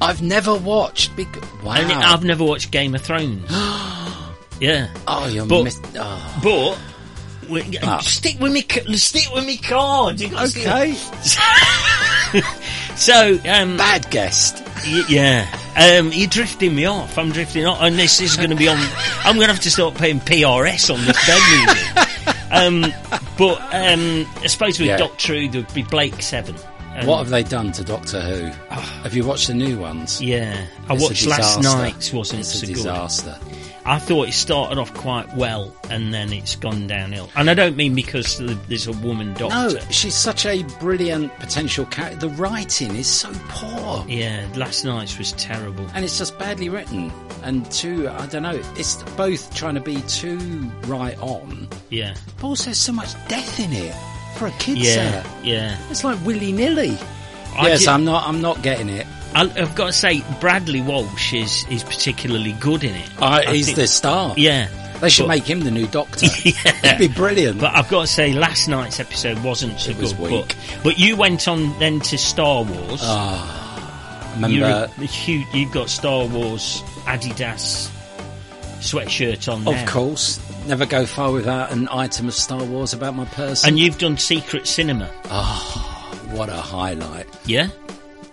[0.01, 1.27] I've never watched Big.
[1.63, 1.75] Wow.
[1.75, 3.49] And I've never watched Game of Thrones.
[4.59, 4.89] yeah.
[5.07, 6.39] oh, you're But- miss- oh.
[6.43, 6.77] But
[7.49, 7.99] we, Ah.
[7.99, 8.61] stick with me.
[8.95, 10.21] Stick with me cards.
[10.21, 12.41] You gotta stick- Okay.
[12.95, 14.63] So um, Bad guest.
[14.85, 17.17] y- yeah, um, you're drifting me off.
[17.17, 18.77] I'm drifting off, and this is going to be on.
[19.23, 22.45] I'm going to have to start paying PRS on this bed music.
[22.51, 22.81] um,
[23.37, 24.97] but um, I suppose with Yeah.
[24.97, 26.55] Doctor Who, there'd be Blake Seven.
[26.95, 28.45] And- What have they done to Doctor Who?
[28.71, 30.21] have you watched the new ones?
[30.21, 31.77] Yeah, I It's a watched last disaster.
[31.81, 32.13] night's.
[32.13, 32.77] wasn't It's so a good.
[33.85, 37.29] I thought it started off quite well, and then it's gone downhill.
[37.35, 39.75] And I don't mean because there's a woman doctor.
[39.75, 42.27] No, she's such a brilliant potential character.
[42.27, 44.05] The writing is so poor.
[44.07, 45.85] Yeah, last night's was terrible.
[45.93, 47.11] And it's just badly written.
[47.43, 50.37] And too, I don't know, it's both trying to be too
[50.87, 53.93] right on, Yeah, but also so much death in it
[54.37, 55.45] for a kid's yeah, set.
[55.45, 55.77] yeah.
[55.89, 56.97] It's like willy nilly.
[57.61, 58.25] Yes, did- I'm not.
[58.27, 59.05] I'm not getting it.
[59.35, 63.09] I've got to say, Bradley Walsh is, is particularly good in it.
[63.21, 64.33] Uh, I he's think- the star.
[64.37, 64.67] Yeah.
[65.01, 66.27] They should but- make him the new Doctor.
[66.43, 66.53] Yeah.
[66.83, 67.59] It'd be brilliant.
[67.59, 70.31] But I've got to say, last night's episode wasn't so It was good.
[70.31, 70.55] weak.
[70.75, 73.01] But, but you went on then to Star Wars.
[74.35, 77.89] Remember, You're a, a huge, you've got Star Wars Adidas
[78.79, 83.25] sweatshirt on of course, never go far without an item of Star Wars about my
[83.25, 83.69] person.
[83.69, 85.05] And you've done Secret Cinema.
[86.31, 87.27] what a highlight!
[87.45, 87.67] Yeah?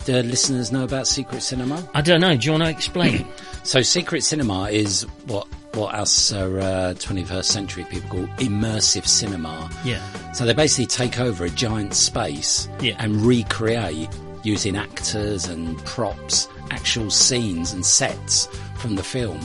[0.04, 1.88] Do listeners know about Secret Cinema?
[1.94, 2.34] I don't know.
[2.36, 3.26] Do you want to explain?
[3.62, 9.68] So, Secret Cinema is what what us uh, 21st century people call immersive cinema.
[9.84, 10.00] yeah.
[10.32, 12.96] So they basically take over a giant space Yeah.
[12.98, 14.08] and recreate
[14.44, 19.38] using actors and props, actual scenes and sets from the film.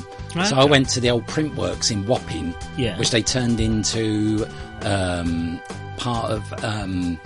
[0.46, 2.98] So I went to the old print works in Wapping, Yeah.
[2.98, 4.48] which they turned into
[4.84, 5.60] um,
[5.98, 6.64] part of.
[6.64, 7.20] Um,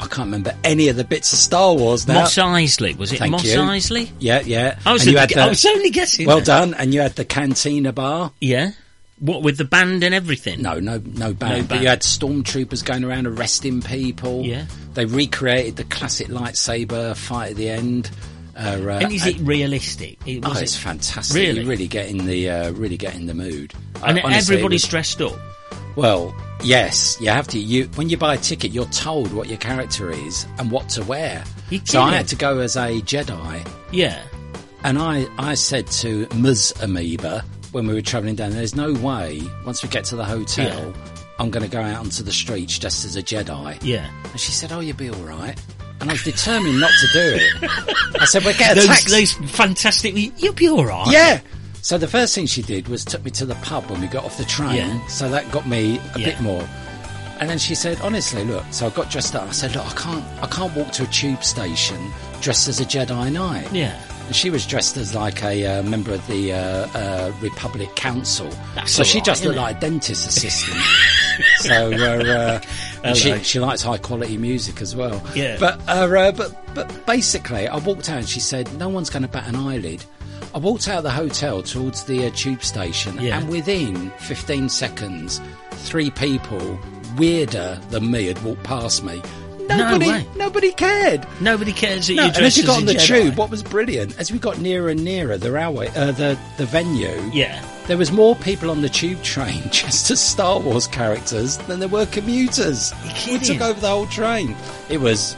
[0.00, 2.20] I, can't remember any of the bits of Star Wars now.
[2.20, 2.96] Mos Eisley.
[2.96, 3.60] Was it Thank Moss you.
[3.60, 4.10] Isley?
[4.18, 4.78] Yeah, yeah.
[4.86, 6.26] I was, only- had I the- was only guessing.
[6.26, 6.46] well that.
[6.46, 6.74] done.
[6.74, 8.32] And you had the Cantina bar.
[8.40, 8.72] Yeah.
[9.18, 10.60] What, with the band and everything?
[10.60, 11.68] No, no, no band.
[11.68, 11.82] But band.
[11.82, 14.42] you had stormtroopers going around arresting people.
[14.42, 14.66] Yeah.
[14.94, 18.10] They recreated the classic lightsaber fight at the end.
[18.54, 20.18] Uh, uh, And is it realistic?
[20.26, 21.34] It, Oh, it's it- fantastic!
[21.36, 21.60] Really?
[21.60, 23.74] You really get in the uh, really get in the mood.
[24.02, 25.38] And honestly, everybody's was- dressed up.
[25.96, 27.58] Well, yes, you have to.
[27.58, 31.04] You when you buy a ticket, you're told what your character is and what to
[31.04, 31.42] wear.
[31.70, 34.22] You So I had to go as a Jedi, Yeah.
[34.84, 36.74] and I I said to Ms.
[36.82, 40.94] Amoeba when we were travelling down, "There's no way once we get to the hotel,
[41.38, 44.08] I'm going to go out onto the streets just as a Jedi." Yeah.
[44.30, 45.58] And she said, "Oh, you'll be all right."
[46.00, 47.70] And I was determined not to do it.
[48.20, 50.14] I said, "Well, get a Those, taxi." those fantastic.
[50.40, 51.08] You'll be all right.
[51.10, 51.40] Yeah.
[51.86, 54.24] So the first thing she did was took me to the pub when we got
[54.24, 54.74] off the train.
[54.74, 55.06] Yeah.
[55.06, 56.30] So that got me a Yeah.
[56.30, 56.68] bit more.
[57.38, 58.64] And then she said, honestly, look.
[58.72, 59.44] So I got dressed up.
[59.48, 62.84] I said, look, I can't, I can't walk to a tube station dressed as a
[62.84, 63.72] Jedi Knight.
[63.72, 63.96] Yeah.
[64.26, 66.58] And she was dressed as like a uh, member of the uh,
[66.92, 68.50] uh, Republic Council.
[68.74, 69.60] That's so she right, just looked it?
[69.60, 70.82] like a dentist assistant.
[71.58, 72.60] so uh,
[73.04, 75.22] uh, she she likes high quality music as well.
[75.36, 75.56] Yeah.
[75.60, 79.22] But uh, uh, but but basically, I walked out and she said, "No one's going
[79.22, 80.04] to bat an eyelid."
[80.56, 83.38] I walked out of the hotel towards the uh, tube station, Yeah.
[83.38, 85.38] and within 15 seconds,
[85.72, 86.80] three people
[87.18, 89.20] weirder than me had walked past me.
[89.68, 90.26] Nobody, way.
[90.34, 91.26] nobody cared.
[91.42, 93.24] Nobody cares that No, you're and as you got on the Jedi.
[93.24, 96.64] tube, what was brilliant, as we got nearer and nearer the railway, uh, the the
[96.64, 97.62] venue, Yeah.
[97.86, 101.88] there was more people on the tube train just as Star Wars characters than there
[101.90, 102.94] were commuters.
[103.28, 104.56] We took over the whole train.
[104.88, 105.36] It was.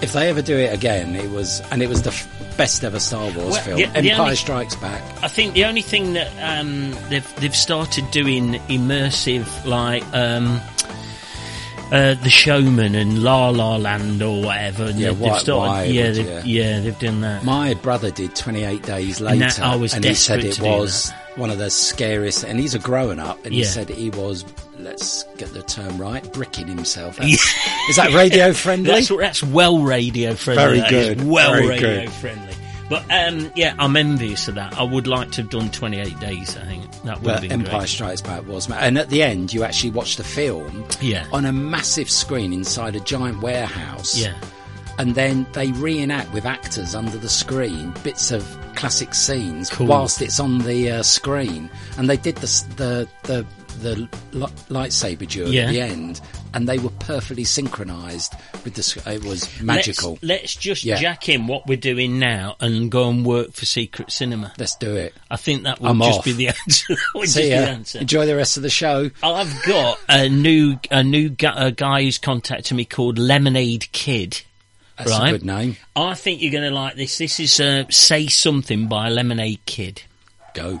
[0.00, 3.00] If they ever do it again, it was, and it was the f- best ever
[3.00, 3.76] Star Wars Well, film.
[3.80, 5.02] the- the Empire only- Strikes Back.
[5.22, 10.60] I think the only thing that um, they've they've started doing immersive like um,
[11.90, 14.84] uh, The Showman and La La Land or whatever.
[14.84, 16.10] And Yeah, they've White started, yeah, yeah.
[16.12, 17.44] they've, yeah, they've done that.
[17.44, 21.10] My brother did 28 days And later, that- I was and he said it was
[21.36, 22.44] one of the scariest.
[22.44, 24.44] And he's a growing up, and he said he was.
[24.78, 26.30] Let's get the term right.
[26.32, 27.16] Bricking himself.
[27.16, 27.54] That's-
[27.90, 28.90] Is that radio friendly?
[28.90, 30.62] That's that's well radio friendly.
[30.64, 32.10] Very that is good, Well very radio good.
[32.12, 32.54] friendly.
[32.88, 34.78] But um, yeah, I'm envious of that.
[34.78, 36.56] I would like to have done 28 days.
[36.56, 37.88] I think that would have But Empire great.
[37.90, 41.26] Strikes Back was, and at the end, you actually watched the film Yeah.
[41.30, 44.16] on a massive screen inside a giant warehouse.
[44.16, 44.32] Yeah.
[44.98, 48.42] and then they reenact with actors under the screen bits of
[48.74, 49.86] classic scenes Cool.
[49.86, 51.68] whilst it's on the uh, screen.
[51.98, 53.46] And they did the the the,
[53.82, 53.96] the
[54.32, 55.62] li- lightsaber duel Yeah.
[55.62, 56.20] at the end,
[56.54, 59.10] and they were perfectly synchronised with the.
[59.12, 60.12] It was magical.
[60.22, 60.96] Let's, let's just Yeah.
[60.96, 64.52] jack in what we're doing now and go and work for Secret Cinema.
[64.58, 65.14] Let's do it.
[65.30, 66.24] I think that would I'm just off.
[66.24, 66.96] be the answer.
[67.24, 67.60] See be ya.
[67.62, 67.98] the answer.
[68.00, 69.10] Enjoy the rest of the show.
[69.22, 74.42] I've got a new a new gu- a guy who's contacted me called Lemonade Kid.
[74.96, 75.28] That's right?
[75.28, 75.76] a good name.
[75.94, 77.18] I think you're going to like this.
[77.18, 80.02] This is uh, "Say Something" by Lemonade Kid.
[80.54, 80.80] Go.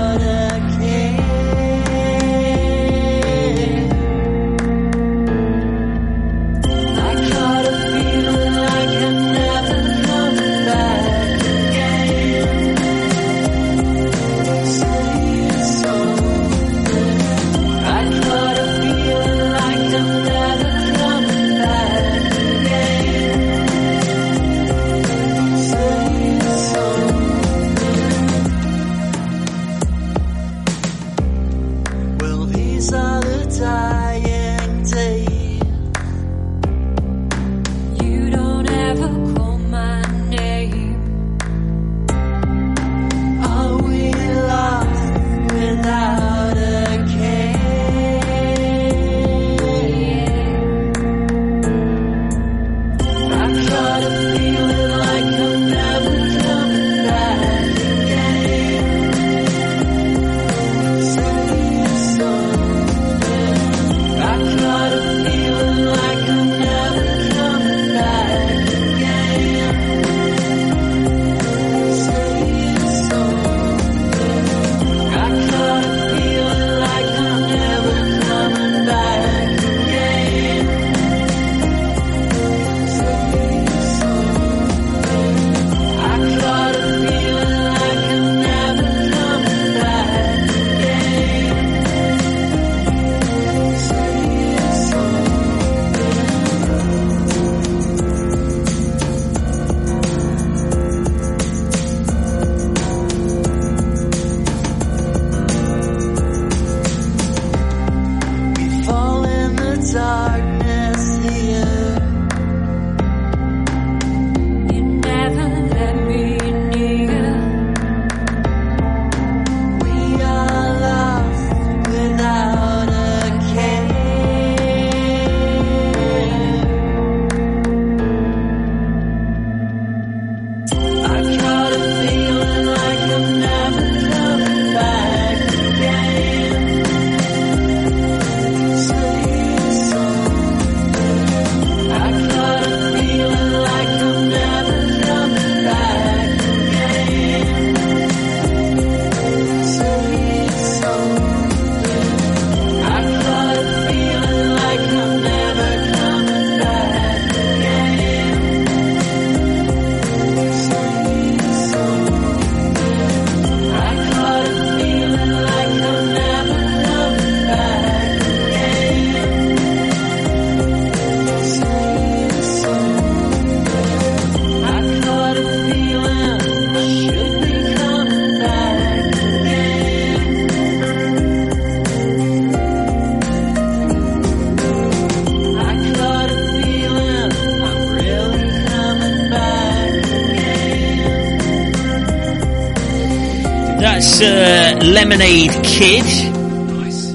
[194.83, 197.13] Lemonade Kid Nice.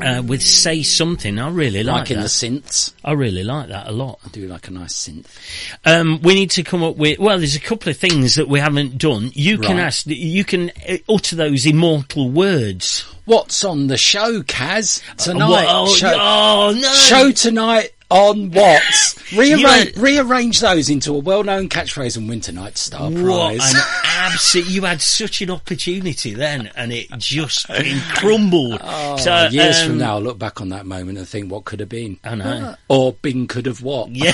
[0.00, 1.38] uh, with Say Something.
[1.38, 2.22] I really like Liking that.
[2.22, 2.92] the synths.
[3.04, 4.20] I really like that a lot.
[4.24, 5.26] I do like a nice synth.
[5.84, 7.18] Um, we need to come up with.
[7.18, 9.30] Well, there's a couple of things that we haven't done.
[9.34, 9.84] You can Right.
[9.86, 10.06] ask.
[10.06, 15.00] You can uh, utter those immortal words What's on the show, Kaz?
[15.16, 15.48] Tonight.
[15.48, 16.92] What- oh, show, oh, no!
[16.94, 18.82] show tonight on what?
[19.36, 23.74] Rearrange, You- rearrange those into a well-known catchphrase and win tonight's star What prize.
[23.74, 24.66] an absolute!
[24.68, 27.66] You had such an opportunity then, and it just
[28.14, 28.80] crumbled.
[28.94, 31.64] Oh, so years um, from now, I'll look back on that moment and think, what
[31.64, 32.18] could have been?
[32.24, 32.74] I know.
[32.88, 34.10] Or been could have what?
[34.10, 34.32] Yeah,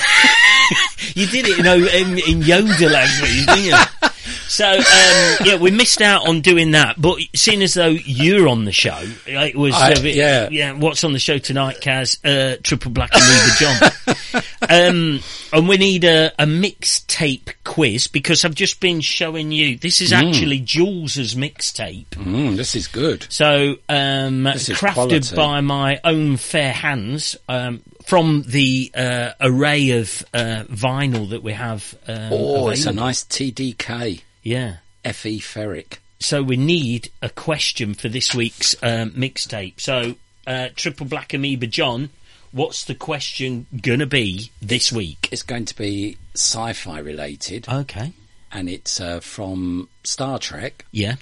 [1.15, 3.75] you did it, you know, in, in Yoda language, didn't you?
[4.47, 6.99] So um, yeah, we missed out on doing that.
[6.99, 10.49] But seeing as though you're on the show, it was I- bit, yeah.
[10.51, 10.73] yeah.
[10.73, 12.17] What's on the show tonight, Kaz?
[12.25, 14.43] Uh, Triple Black Amoeba John.
[14.69, 15.19] Um,
[15.51, 19.77] and we need a, a mixtape quiz because I've just been showing you.
[19.77, 22.07] This is actually Jules's mixtape.
[22.09, 23.25] Mm, this is good.
[23.29, 25.35] So, um, This is crafted quality.
[25.35, 31.53] by my own fair hands, um, from the, uh, array of, uh, vinyl that we
[31.53, 33.05] have, um, Oh, it's a available.
[33.05, 34.77] nice TDK Yeah.
[35.03, 35.97] FE Ferric.
[36.19, 39.79] So we need a question for this week's, um, mixtape.
[39.79, 40.15] So,
[40.45, 42.09] uh, Triple Black Amoeba John,
[42.51, 45.29] what's the question gonna be this week?
[45.31, 48.13] It's going to be sci-fi related, Okay.
[48.51, 50.85] and it's uh, from Star Trek.
[50.91, 51.15] Yeah.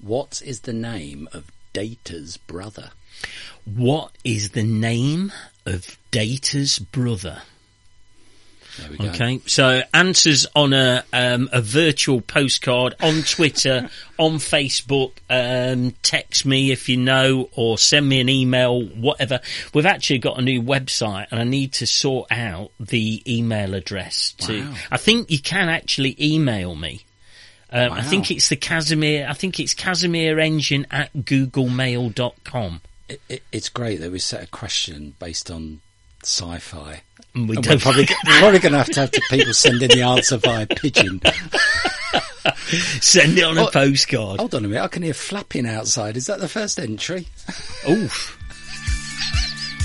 [0.00, 2.90] What is the name of Data's brother?
[3.64, 5.32] What is the name
[5.64, 7.42] of Data's brother?
[8.78, 9.04] There we go.
[9.06, 15.12] Okay, so answers on a um, a virtual postcard on Twitter, on Facebook.
[15.28, 19.40] Um, text me if you know, or send me an email, whatever.
[19.74, 24.32] We've actually got a new website, and I need to sort out the email address.
[24.38, 24.74] To Wow.
[24.90, 27.04] I think you can actually email me.
[27.70, 29.26] Um, I think it's the Casimir.
[29.28, 32.80] I think it's Casimir Engine at googlemail.com.
[33.08, 35.80] It, it, it's great that we set a question based on
[36.22, 37.02] sci-fi.
[37.34, 39.82] And we And don't we're probably, probably going to have to have the people send
[39.82, 41.20] in the answer via pigeon.
[43.00, 44.38] send it on a Oh, postcard.
[44.40, 46.16] Hold on a minute, I can hear flapping outside.
[46.16, 47.28] Is that the first entry?
[47.88, 48.38] Oof.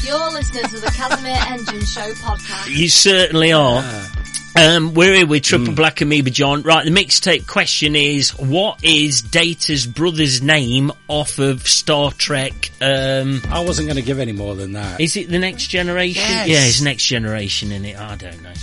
[0.05, 2.67] You're listening to the Casimir Engine Show podcast.
[2.75, 3.81] You certainly are.
[3.83, 4.23] Ah.
[4.57, 5.43] Um, we're here with.
[5.43, 6.63] Triple Black Amoeba John.
[6.63, 12.71] Right, the mixtape question is, what is Data's brother's name off of Star Trek?
[12.81, 14.99] Um, I wasn't going to give any more than that.
[14.99, 16.23] is it the Next Generation?
[16.23, 16.47] Yes.
[16.47, 17.99] Yeah, it's Next Generation in it.
[17.99, 18.53] I don't know.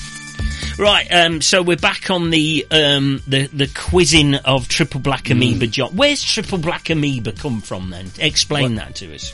[0.77, 5.35] Right, um, so we're back on the um, the the quizzing of Triple Black Hmm.
[5.35, 5.95] Amoeba John.
[5.95, 8.11] Where's Triple Black Amoeba come from then?
[8.19, 9.33] Explain that to us.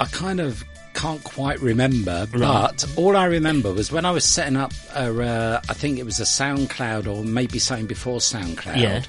[0.00, 0.64] I kind of
[0.94, 2.40] can't quite remember, Right.
[2.40, 6.04] but all I remember was when I was setting up a, uh, I think it
[6.04, 8.76] was a SoundCloud or maybe something before SoundCloud.
[8.80, 9.02] Yeah.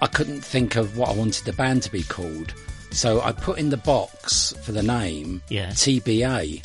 [0.00, 2.54] I couldn't think of what I wanted the band to be called.
[2.90, 5.70] So I put in the box for the name Yeah.
[5.70, 6.62] TBA,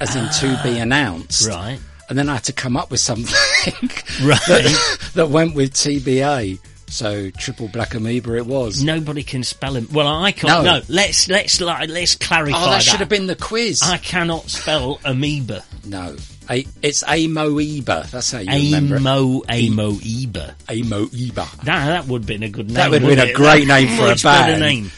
[0.00, 1.46] as in to be announced.
[1.48, 1.78] Right.
[2.08, 3.26] And then I had to come up with something
[4.26, 4.40] Right.
[4.48, 6.58] that, that went with TBA.
[6.88, 8.82] So triple black amoeba it was.
[8.82, 9.88] Nobody can spell him.
[9.92, 10.64] Well, I can't.
[10.64, 10.78] No.
[10.78, 13.82] No, let's let's let's clarify oh, that, should have been the quiz.
[13.82, 15.64] I cannot spell amoeba.
[15.84, 16.16] No,
[16.50, 18.06] a, it's Amoeba.
[18.10, 19.00] That's how you remember it.
[19.00, 20.54] Amo Amoeba.
[20.68, 21.46] Amoeba.
[21.64, 22.74] That that would have been a good name.
[22.74, 24.60] That would have been a great That- name for a band.
[24.60, 24.90] name.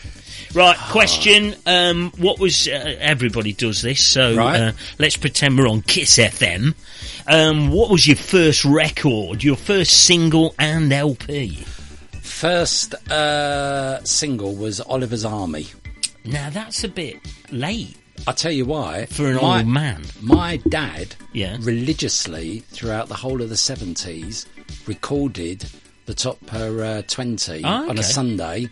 [0.52, 1.54] Right, question.
[1.64, 4.04] Um, what was uh, everybody does this?
[4.04, 4.60] So Right.
[4.60, 6.74] uh, let's pretend we're on Kiss FM.
[7.28, 9.44] Um, what was your first record?
[9.44, 11.64] Your first single and LP?
[12.40, 15.66] First uh, single was Oliver's Army.
[16.24, 17.18] Now that's a bit
[17.52, 19.04] late I'll tell you why.
[19.04, 20.04] for an my, old man.
[20.22, 21.58] My dad, Yeah.
[21.60, 24.46] religiously throughout the whole of the seventies,
[24.86, 25.66] recorded
[26.06, 28.00] the top per uh, twenty Oh, on okay.
[28.00, 28.70] a Sunday,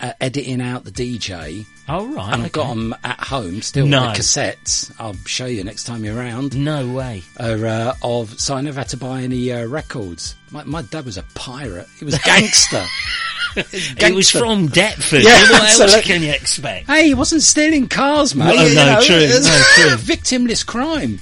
[0.00, 3.86] uh, editing out the DJ, Oh right, and I've got them at home still.
[3.86, 4.12] No.
[4.12, 4.94] The cassettes.
[4.98, 6.56] I'll show you next time you're around.
[6.56, 7.22] No way.
[7.38, 10.36] are, uh, of so I never had to buy any uh, records.
[10.50, 11.88] My, my dad was a pirate.
[11.98, 12.84] He was a gangster.
[13.56, 15.22] It was from Deptford.
[15.24, 16.02] Yeah, what else absolutely.
[16.02, 16.86] can you expect?
[16.86, 18.54] hey, he wasn't stealing cars, mate.
[18.56, 19.96] No, no, know, true, no, true.
[19.96, 21.18] Victimless crime.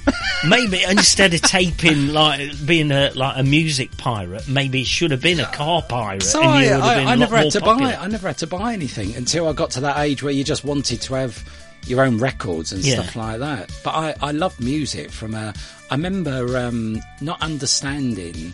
[0.47, 5.21] Maybe instead of taping like being a like a music pirate, maybe it should have
[5.21, 6.23] been a car pirate.
[6.23, 7.91] So and I, you I, been I a never had to popular.
[7.93, 7.97] buy.
[7.97, 10.63] I never had to buy anything until I got to that age where you just
[10.63, 11.43] wanted to have
[11.87, 12.95] your own records and Yeah.
[13.01, 13.71] stuff like that.
[13.83, 15.53] But I, I love music from a.
[15.89, 18.53] I remember um, not understanding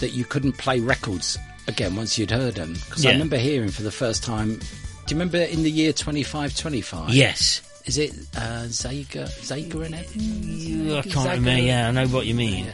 [0.00, 1.38] that you couldn't play records
[1.68, 4.54] again once you'd heard them because I remember hearing for the first time.
[4.58, 7.10] Do you remember in the year twenty five twenty five?
[7.10, 10.98] Yes, Is it uh, Zager Zager in it?
[10.98, 11.62] I can't remember.
[11.62, 12.66] Yeah, I know what you mean.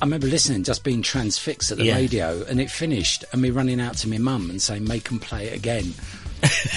[0.00, 1.96] I remember listening, just being transfixed at the Yeah.
[1.96, 5.18] radio, and it finished, and me running out to my mum and saying, "Make 'em
[5.18, 5.92] play it again."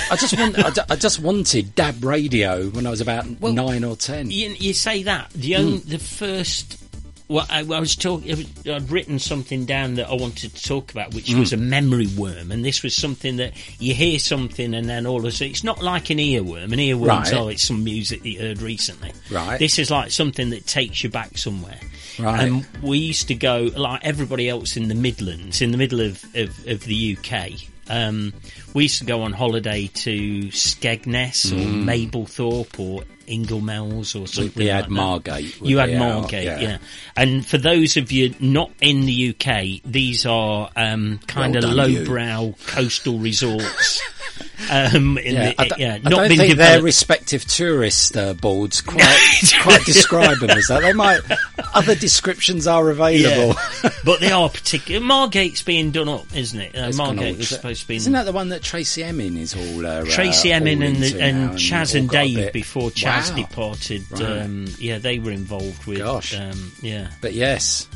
[0.09, 0.57] I just want,
[0.91, 4.31] I, just wanted DAB radio when I was about Well, nine or ten.
[4.31, 6.77] You, you say that the only, the first.
[7.31, 8.45] Well, I, I was talking.
[8.69, 12.51] I'd written something down that I wanted to talk about, which was a memory worm,
[12.51, 15.63] and this was something that you hear something, and then all of a sudden, it's
[15.63, 16.65] not like an earworm.
[16.73, 17.33] An earworm, Right.
[17.33, 19.13] oh, it's some music that you heard recently.
[19.31, 19.57] Right.
[19.57, 21.79] This is like something that takes you back somewhere.
[22.19, 22.43] Right.
[22.43, 26.23] And we used to go like everybody else in the Midlands, in the middle of
[26.35, 27.51] of, of the UK.
[27.89, 28.33] Um,
[28.73, 34.51] we used to go on holiday to Skegness or Mablethorpe or Ingoldmells or something.
[34.51, 34.55] Mm.
[34.55, 34.89] we had like.
[34.91, 36.59] Margate You had Margate, yeah.
[36.59, 36.77] yeah.
[37.15, 41.75] And for those of you not in the UK, these are um, kind Well of
[41.75, 41.99] done, you.
[41.99, 44.01] lowbrow coastal resorts.
[44.71, 49.85] um, in Yeah, the, yeah, I don't think their respective tourist uh, boards quite quite
[49.85, 50.81] describe them as that.
[50.81, 51.21] They might
[51.73, 53.55] other descriptions are available.
[53.83, 53.89] Yeah.
[54.03, 55.01] but they are particular.
[55.05, 56.75] Margate's being done up, isn't it?
[56.75, 57.95] Uh, Margate was supposed to be.
[57.95, 59.85] Isn't that the one that Tracey Emin is all?
[59.85, 63.35] Uh, Tracey uh, Emin and, the, and now Chas and Dave before Chas Wow.
[63.35, 64.03] departed.
[64.11, 64.21] Right.
[64.21, 65.99] Um, yeah, they were involved with.
[65.99, 66.37] Gosh.
[66.37, 67.07] Um, yeah.
[67.21, 67.87] But yes,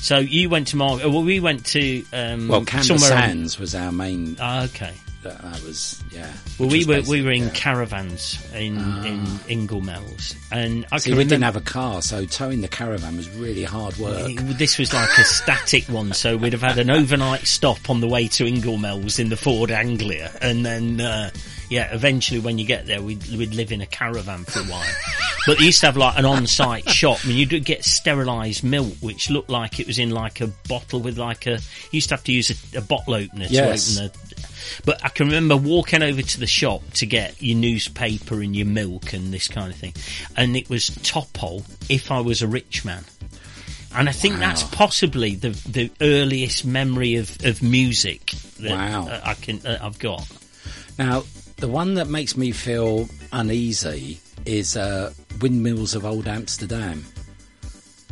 [0.00, 1.10] So you went to Margate.
[1.10, 4.36] Well, we went to um, well, on- Sands was our main.
[4.40, 4.94] Ah, okay.
[5.22, 6.32] That, that was yeah.
[6.60, 7.50] Well, we were we were in yeah.
[7.50, 12.60] caravans in in Ingoldmells, and I See, we remember didn't have a car, so towing
[12.60, 14.32] the caravan was really hard work.
[14.36, 18.06] this was like a static one, so we'd have had an overnight stop on the
[18.06, 21.30] way to Ingoldmells in the Ford Anglia, and then uh,
[21.70, 24.86] yeah, eventually when you get there, we'd, we'd live in a caravan for a while.
[25.46, 27.18] but they used to have like an on-site shop.
[27.24, 30.46] I mean, you would get sterilised milk, which looked like it was in like a
[30.68, 31.52] bottle with like a.
[31.52, 31.58] You
[31.92, 33.96] used to have to use a, a bottle opener Yes.
[33.96, 34.48] to open the.
[34.84, 38.66] But I can remember walking over to the shop to get your newspaper and your
[38.66, 39.94] milk and this kind of thing,
[40.36, 41.64] and it was Topol.
[41.88, 43.04] If I was a rich man.
[43.94, 49.08] And I think that's possibly the the earliest memory of, of music that Wow.
[49.08, 50.26] uh, I can uh, I've got.
[50.98, 51.24] Now,
[51.58, 57.04] the one that makes me feel uneasy is uh, Windmills of Old Amsterdam.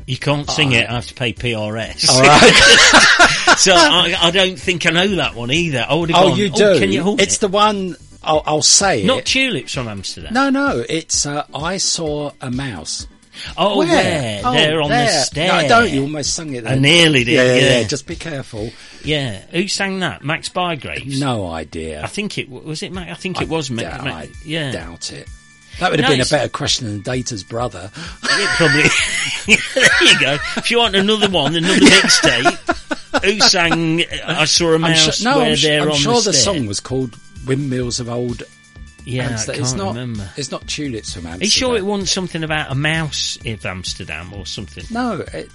[0.07, 0.89] You can't sing it.
[0.89, 2.09] I have to pay PRS.
[2.09, 3.57] All right.
[3.59, 5.85] so I, I don't think I know that one either.
[5.89, 6.79] I would have oh, gone, you do.
[6.79, 7.41] Can you hold it's it?
[7.41, 7.97] the one.
[8.23, 9.27] I'll, I'll say Not it.
[9.27, 10.33] tulips from Amsterdam.
[10.33, 10.85] no, no.
[10.89, 13.07] It's uh, I saw a mouse.
[13.57, 13.87] Oh, Where?
[13.89, 15.23] there, Oh, there on the there.
[15.25, 15.49] stair.
[15.49, 15.91] No, I don't.
[15.91, 16.67] You almost sung it.
[16.67, 17.79] I nearly did, Yeah, yeah, yeah.
[17.81, 17.87] yeah.
[17.87, 18.71] Just be careful.
[19.05, 20.25] Yeah, who sang that?
[20.25, 21.21] Max Bygraves.
[21.21, 22.03] No idea.
[22.03, 22.93] I think it was it.
[22.93, 23.11] Max?
[23.11, 23.89] I think it was Max.
[23.89, 25.29] doubt, Ma- I yeah, doubt it.
[25.79, 27.91] That would have No, been a better question than Data's brother.
[27.95, 28.83] It probably.
[29.75, 30.39] there you go.
[30.57, 33.23] If you want another one, another mixtape.
[33.25, 34.07] Who sang uh,
[34.41, 36.67] "I Saw a I'm Mouse" sure, no, I'm, they're I'm on sure the, the song
[36.67, 37.17] was called
[37.47, 38.43] "Windmills of Old."
[39.07, 39.61] Yeah, Amsterdam.
[39.61, 39.89] I it's not.
[39.95, 40.31] remember.
[40.37, 41.41] It's not tulips from Amsterdam.
[41.41, 44.85] Are you sure it wasn't something about a mouse in Amsterdam or something?
[44.91, 45.21] No.
[45.33, 45.49] It,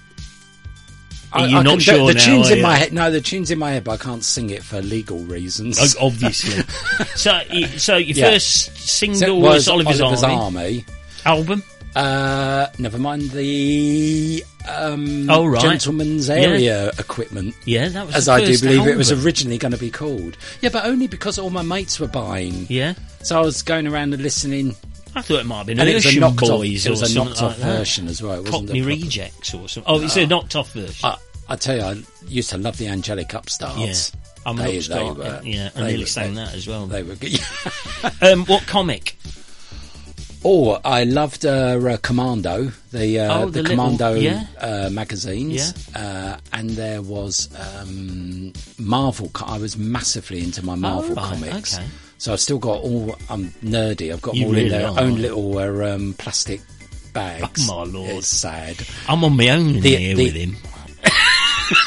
[1.33, 2.93] Are you can not do- sure The now, tunes in my head.
[2.93, 5.77] No, the tunes in my head, but I can't sing it for legal reasons.
[5.99, 6.63] Oh, obviously.
[7.15, 7.39] so,
[7.77, 8.29] so your Yeah.
[8.31, 10.33] first So single it was, Oliver's, Army.
[10.33, 10.85] Army.
[11.25, 11.63] album.
[11.95, 15.61] Uh, never mind the um, Oh, right.
[15.61, 17.53] gentleman's area equipment.
[17.65, 20.37] Yeah, that was As I do believe it was originally going to be called.
[20.61, 22.65] Yeah, but only because all my mates were buying.
[22.69, 24.75] Yeah, So I was going around and listening,
[25.15, 26.49] I thought it might have been and it was a Ocean knocked off.
[26.49, 27.77] Boys It was or a something knocked off like that.
[27.79, 28.33] version as well.
[28.35, 29.83] It wasn't Cockney Rejects or something.
[29.93, 31.09] Oh, it's a knocked off version.
[31.09, 31.17] I,
[31.49, 34.13] I tell you, I used to love the Angelic Upstarts.
[34.13, 35.17] yeah, I'm an They- upstart.
[35.17, 36.85] they were- yeah, I nearly sang they- that as well.
[36.87, 37.37] They were good.
[38.21, 39.15] Um, what comic?
[40.43, 44.47] Oh, I loved uh, uh, Commando, the uh, Oh, the, the little- Commando yeah.
[44.59, 47.47] uh, magazines, uh, and there was
[47.79, 49.29] um, Marvel.
[49.45, 51.85] I was massively into my Marvel right, comics, okay.
[52.17, 53.15] so I've still got all.
[53.29, 54.11] I'm nerdy.
[54.11, 56.61] I've got You all really in their are, own little uh, um, plastic
[57.13, 57.69] bags.
[57.69, 58.09] Oh, my lord.
[58.09, 58.77] it's sad.
[59.07, 60.55] I'm on my own The- here the- with him.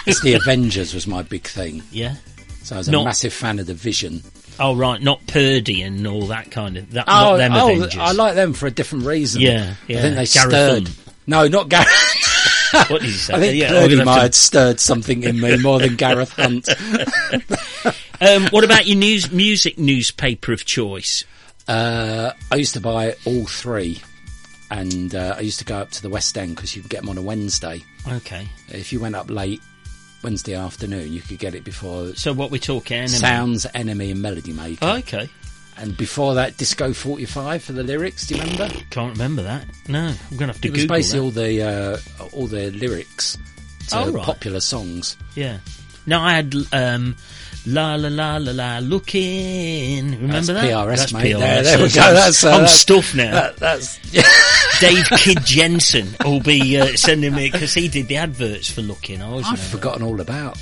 [0.07, 2.15] It's the Avengers was my big thing, Yeah.
[2.63, 4.23] so I was a massive fan of the Vision.
[4.59, 7.07] Oh right, not Purdey and all that kind of that.
[7.09, 7.99] Oh, not them oh, Avengers.
[7.99, 9.43] I like them for a different reason.
[9.43, 10.91] Yeah, I think they Gareth stirred.
[11.27, 11.89] No, not Gareth.
[12.75, 13.35] What did you say?
[13.35, 16.69] I think Yeah, Purdey might have have stirred something in me more than Gareth Hunt.
[18.21, 21.25] um, what about your news music newspaper of choice?
[21.69, 24.03] Uh, I used to buy all three,
[24.73, 27.03] and uh, I used to go up to the West End because you could get
[27.03, 27.85] them on a Wednesday.
[28.09, 29.61] Okay, If you went up late
[30.25, 33.03] Wednesday afternoon, you could get it before so what we're talking?
[33.05, 33.09] NME?
[33.21, 34.79] Sounds, NME, and Melody Maker.
[34.83, 35.29] Oh, okay,
[35.77, 38.27] And before that, Disco 45 for the lyrics.
[38.27, 38.69] Do you remember?
[38.91, 39.67] can't remember that.
[39.89, 41.25] No, I'm gonna have to It was Google basically that.
[41.25, 43.37] all the uh, all the lyrics
[43.89, 44.25] to Oh, right.
[44.25, 45.17] popular songs.
[45.35, 45.59] Yeah.
[46.07, 47.17] No, I had um,
[47.67, 50.11] La la la la la, Look-in.
[50.11, 50.65] Remember That's that?
[50.65, 51.35] PRS, That's mate.
[51.35, 51.39] PRS.
[51.41, 52.15] There- there we go.
[52.15, 53.31] That's, uh, I'm that's- stuffed now.
[53.33, 53.99] That, that's
[54.81, 59.23] Dave Kid Jensen will be uh, sending me because he did the adverts for Look-in.
[59.23, 60.59] I always I've forgotten all about.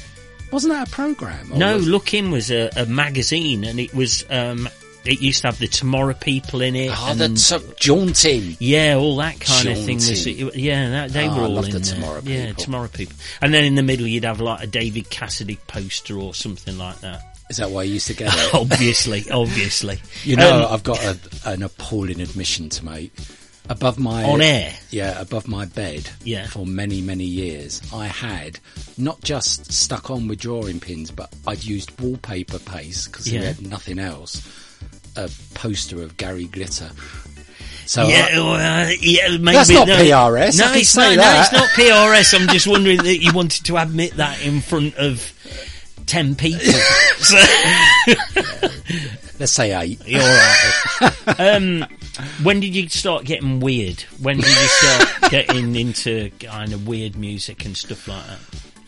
[0.53, 1.51] Wasn't that a program?
[1.55, 4.25] No, was- Look-in was a, a magazine, and it was.
[4.31, 4.69] Um,
[5.05, 6.91] it used to have the Tomorrow people in it.
[6.93, 8.57] Oh, and, that's so jaunting.
[8.61, 9.97] yeah, all that kind of thing.
[9.97, 11.95] Was, yeah, that, they Oh, were I all love in the there.
[11.95, 12.65] Tomorrow Yeah, People.
[12.65, 13.17] Tomorrow people.
[13.41, 17.01] And then in the middle, you'd have like a David Cassidy poster or something like
[17.01, 17.23] that.
[17.51, 18.55] Is that why you used to get it?
[18.55, 20.01] obviously, obviously.
[20.25, 23.13] You know, Um, I've got a, an appalling admission to make.
[23.69, 24.75] Above my On air?
[24.91, 26.47] yeah, above my bed, Yeah.
[26.49, 28.59] for many many years, I had
[28.99, 33.41] not just stuck on with drawing pins, but I'd used wallpaper paste because Yeah.
[33.41, 34.43] we had nothing else.
[35.17, 36.91] A poster of Gary Glitter.
[37.87, 41.17] So yeah, I- well, uh, yeah, maybe That's not no, PRS, No, it's not.
[41.17, 42.41] No, it's not PRS.
[42.41, 45.33] I'm just wondering that you wanted to admit that in front of
[46.07, 46.61] ten people.
[47.19, 47.37] so,
[49.39, 50.01] let's say eight.
[50.07, 51.41] you're right.
[51.41, 51.85] um,
[52.43, 54.01] when did you start getting weird?
[54.21, 58.39] When did you start getting into kind of weird music and stuff like that?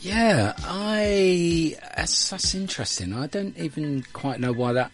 [0.01, 1.77] Yeah, I.
[1.97, 3.13] That's, that's interesting.
[3.13, 4.93] I don't even quite know why that.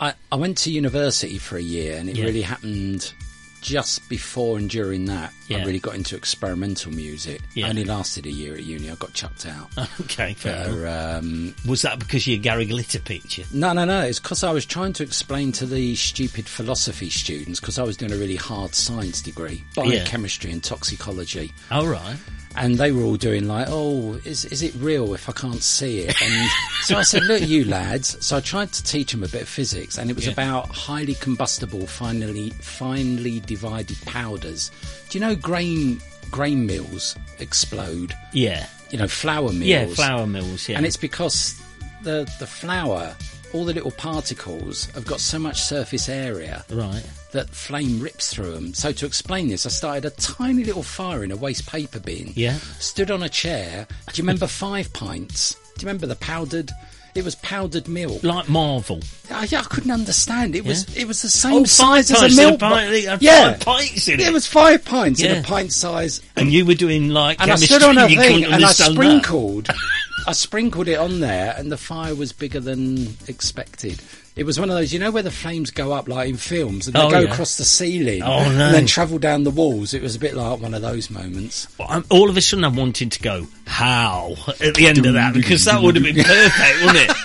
[0.00, 2.24] I, I went to university for a year, and it Yeah.
[2.24, 3.12] really happened
[3.60, 5.32] just before and during that.
[5.48, 5.58] Yeah.
[5.58, 7.40] I really got into experimental music.
[7.54, 7.68] Yeah.
[7.68, 8.88] Only lasted a year at uni.
[8.88, 9.68] I got chucked out.
[10.02, 10.36] Okay.
[10.44, 13.42] Uh, um, Was that because of your Gary Glitter picture?
[13.52, 14.02] no, no, no.
[14.02, 17.96] It's because I was trying to explain to the stupid philosophy students because I was
[17.96, 19.82] doing a really hard science degree, Yeah.
[19.84, 21.52] biochemistry and toxicology.
[21.72, 22.16] All right.
[22.58, 26.00] And they were all doing like, "Oh, is is it real if I can't see
[26.00, 26.50] it?" And
[26.82, 29.48] so I said, "Look, you lads." So I tried to teach them a bit of
[29.48, 30.32] physics, and it was Yeah.
[30.32, 34.70] about highly combustible, finely finely divided powders.
[35.08, 36.00] Do you know grain
[36.30, 38.14] grain mills explode?
[38.32, 38.66] Yeah.
[38.90, 39.64] You know, flour mills.
[39.68, 40.68] Yeah, flour mills.
[40.68, 40.76] Yeah.
[40.78, 41.60] And it's because
[42.02, 43.14] the the flour,
[43.52, 47.04] all the little particles, have got so much surface area right.
[47.32, 48.74] That flame rips through them.
[48.74, 52.32] So to explain this, I started a tiny little fire in a waste paper bin.
[52.34, 52.54] Yeah.
[52.78, 53.86] Stood on a chair.
[53.88, 55.54] Do you remember five pints?
[55.54, 56.70] Do you remember the powdered?
[57.14, 58.22] It was powdered milk.
[58.22, 59.00] Like Marvel.
[59.30, 60.54] Ah, I, I couldn't understand.
[60.54, 61.02] It was Yeah.
[61.02, 62.60] it was the oh, same Oh, size as a milk.
[62.60, 64.32] pint, yeah, five pints in it it.
[64.32, 66.20] was five pints in a pint size.
[66.36, 69.68] And you were doing like And I stood on a thing and I sprinkled.
[70.26, 73.98] I sprinkled it on there, and the fire was bigger than expected.
[74.38, 76.86] It was one of those, you know, where the flames go up like in films,
[76.86, 77.30] and they Oh, go yeah.
[77.32, 78.66] across the ceiling, Oh, no.
[78.66, 79.92] and then travel down the walls.
[79.94, 81.66] It was a bit like one of those moments.
[81.76, 85.14] But I'm, all of a sudden, I'm wanting to go how at the end of
[85.14, 87.16] that because that would have been perfect, wouldn't it?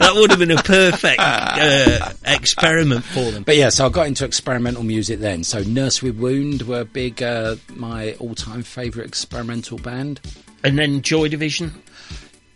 [0.00, 3.44] That would have been a perfect uh, experiment for them.
[3.44, 5.44] But yeah, so I got into experimental music then.
[5.44, 10.20] So Nurse With Wound were big, uh, my all-time favourite experimental band.
[10.64, 11.74] And then Joy Division.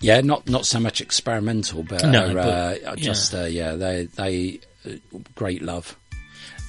[0.00, 4.04] Yeah, not not so much experimental, but, No, uh, but, uh, just uh, yeah, they
[4.14, 4.92] they uh,
[5.34, 5.96] great love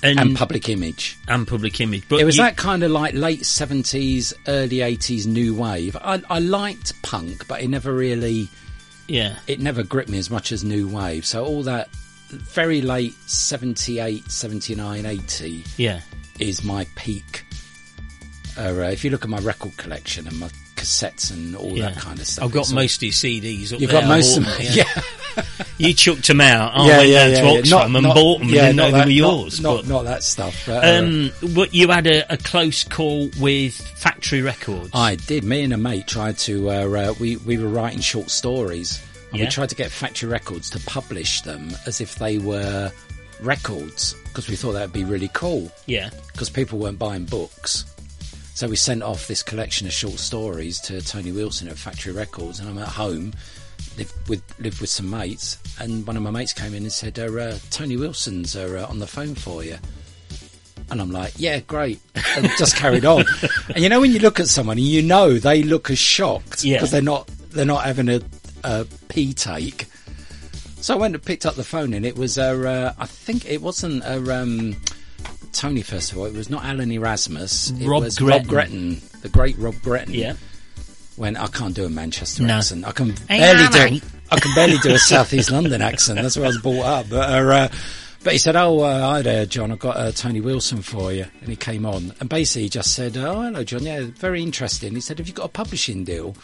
[0.02, 1.18] And, and Public Image.
[1.28, 2.04] and Public Image.
[2.10, 5.96] But It was you- that kind of like late seventies, early eighties new wave.
[5.98, 8.50] I, I liked punk, but it never really
[9.08, 9.36] Yeah.
[9.48, 11.24] it never gripped me as much as new wave.
[11.26, 11.90] So all that
[12.32, 16.02] very late 78, 79, 80 Yeah.
[16.40, 17.44] is my peak.
[18.58, 20.50] Uh, if you look at my record collection and my
[20.80, 21.90] cassettes and all Yeah.
[21.90, 24.38] that kind of stuff, I've got it's all- most of your CDs You've got most
[24.38, 25.02] of them, them, yeah.
[25.78, 26.74] You chucked them out.
[26.76, 27.76] I yeah, went yeah, down yeah, to yeah.
[27.78, 28.50] Oxfam and bought them.
[28.50, 29.62] yeah, didn't know not they were yours.
[29.62, 30.64] Not, but, not that stuff.
[30.66, 34.90] But, uh, um, but you had a, a close call with Factory Records.
[34.94, 35.46] I did.
[35.46, 36.70] Me and a mate tried to.
[36.70, 39.02] Uh, uh, we we were writing short stories,
[39.32, 39.46] and Yeah.
[39.46, 42.92] we tried to get Factory Records to publish them as if they were
[43.40, 46.10] records because we thought that would be really cool yeah.
[46.34, 47.86] because people weren't buying books.
[48.60, 52.60] So we sent off this collection of short stories to Tony Wilson at Factory Records,
[52.60, 53.32] and I'm at home,
[53.98, 57.18] lived with lived with some mates, and one of my mates came in and said,
[57.18, 59.78] uh, uh, "Tony Wilson's uh, uh, on the phone for you."
[60.92, 62.02] And I'm like, yeah, great.
[62.36, 63.24] And just carried on.
[63.74, 66.66] And you know, when you look at someone and you know they look as shocked
[66.66, 66.80] Yeah.
[66.80, 68.20] because they're not they're not having a,
[68.66, 69.86] a pee take.
[70.82, 73.46] So I went and picked up the phone, and it was a, uh, I think
[73.46, 74.76] it wasn't a um,
[75.54, 76.26] Tony Festival.
[76.26, 77.72] It was not Alan Erasmus.
[77.72, 78.42] It Rob was Gretton.
[78.42, 80.14] Rob Gretton, the great Rob Gretton.
[80.14, 80.34] Yeah.
[81.16, 82.58] When I can't do a Manchester No.
[82.58, 83.94] accent, I can Hey, barely Alan.
[83.96, 84.02] do.
[84.32, 86.22] I can barely do a Southeast London accent.
[86.22, 87.10] That's where I was brought up.
[87.10, 87.68] But, uh, uh,
[88.24, 89.72] but he said, "Oh, uh, hi there, John.
[89.72, 92.94] I've got uh, Tony Wilson for you." And he came on, and basically he just
[92.94, 93.84] said, "Oh, hello, John.
[93.84, 96.36] Yeah, very interesting." He said, "Have you got a publishing deal?"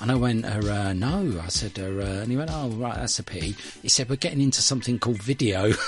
[0.00, 2.96] And I went, uh, uh, "No." I said, uh, uh, and he went, "Oh, right,
[2.96, 5.72] that's a pity." He said, "We're getting into something called video."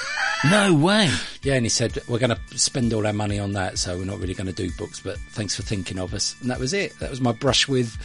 [0.51, 1.09] No way.
[1.45, 4.05] yeah, and he said, "We're going to spend all our money on that, so we're
[4.05, 6.35] not really going to do books." But thanks for thinking of us.
[6.41, 6.99] And that was it.
[6.99, 7.97] That was my brush with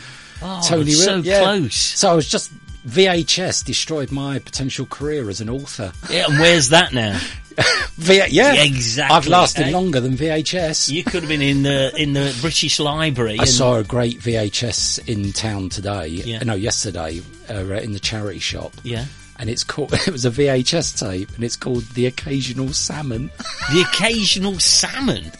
[0.43, 0.91] Oh, Tony.
[0.91, 1.41] so yeah.
[1.41, 1.73] close.
[1.73, 2.51] So I was just
[2.87, 5.91] VHS destroyed my potential career as an author.
[6.09, 7.19] Yeah, and where's that now?
[7.95, 9.71] V- yeah, exactly, I've lasted eh?
[9.71, 10.89] longer than VHS.
[10.89, 13.37] You could have been in the in the British Library.
[13.39, 16.07] I and- saw a great VHS in town today.
[16.07, 16.43] Yeah.
[16.43, 18.73] No, yesterday uh, in the charity shop.
[18.83, 19.05] Yeah.
[19.39, 19.93] And it's called.
[20.07, 23.31] It was a VHS tape, and it's called "The Occasional Salmon."
[23.71, 25.31] The occasional salmon.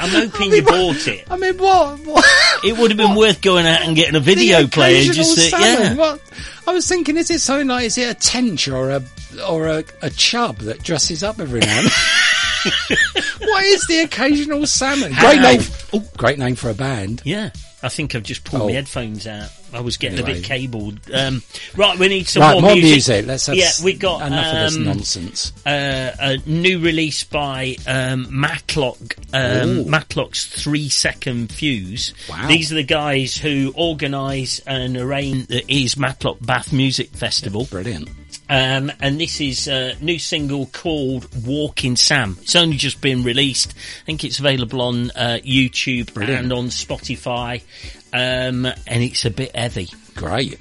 [0.00, 1.24] I'm hoping you bought it.
[1.30, 1.98] I mean, what?
[2.00, 2.24] what?
[2.64, 5.94] It would have been worth going out and getting a video player just to, yeah.
[5.94, 6.20] What?
[6.66, 9.02] I was thinking, is it something like is it a tench or a
[9.48, 11.88] or a, a chub that dresses up every now and
[13.40, 15.12] what is the occasional salmon?
[15.18, 15.60] Great name.
[15.92, 17.20] Oh, great name for a band.
[17.24, 17.50] Yeah.
[17.82, 18.66] I think I've just pulled Oh.
[18.66, 19.50] my headphones out.
[19.74, 21.00] I was getting a bit cabled.
[21.12, 21.42] Um,
[21.76, 22.90] right, we need some right, more, more music.
[22.90, 23.26] music.
[23.26, 25.52] Let's have yeah, we got enough of this um, nonsense.
[25.66, 29.16] uh, a new release by um, Matlock.
[29.32, 29.84] Um, Ooh.
[29.86, 32.14] Matlock's Three Second Fuse.
[32.28, 32.48] Wow.
[32.48, 37.64] These are the guys who organise and arrange the Is Matlock Bath Music Festival.
[37.64, 38.08] Brilliant.
[38.48, 42.36] Um, and this is a new single called Walking Sam.
[42.42, 43.70] It's only just been released.
[43.70, 46.42] I think it's available on uh, YouTube Brilliant.
[46.44, 47.62] and on Spotify.
[48.14, 49.88] Um, and it's a bit heavy.
[50.14, 50.56] Great.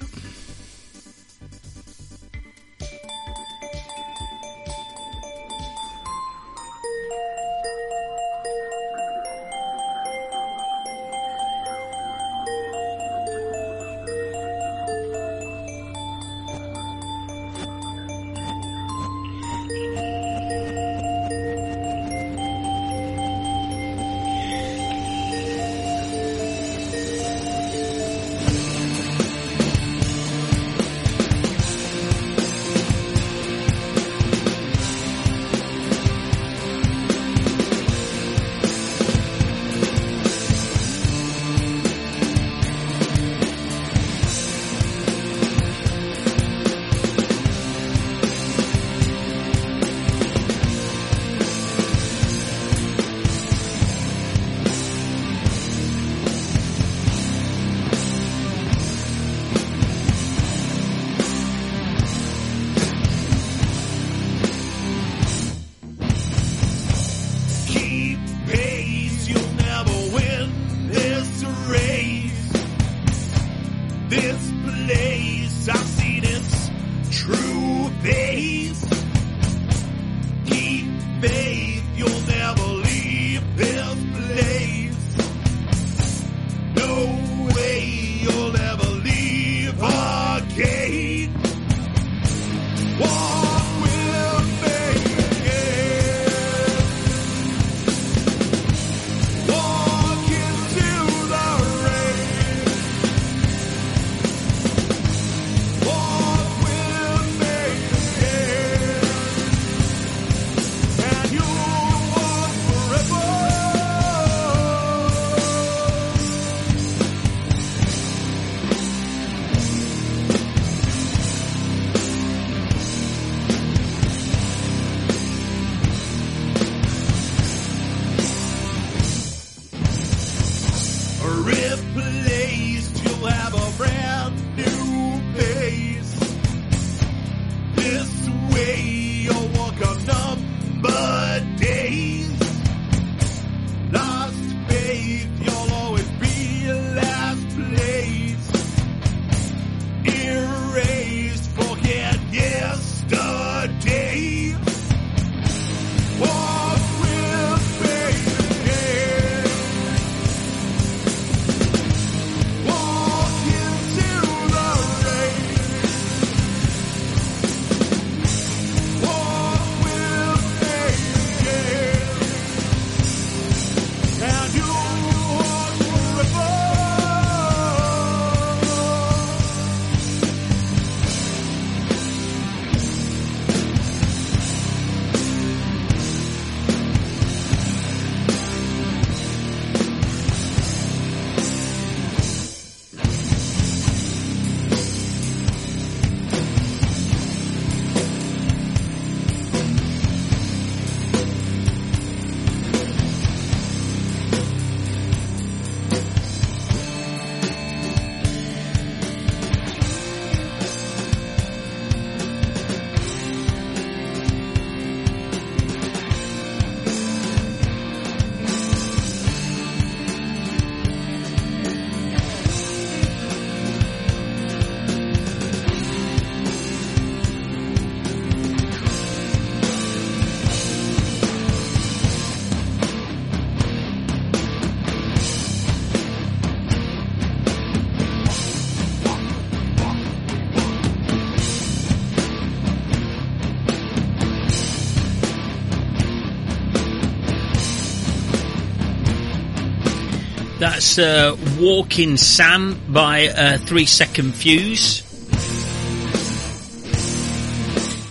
[250.83, 255.01] That's uh, Walking Sam by uh, Three Second Fuse.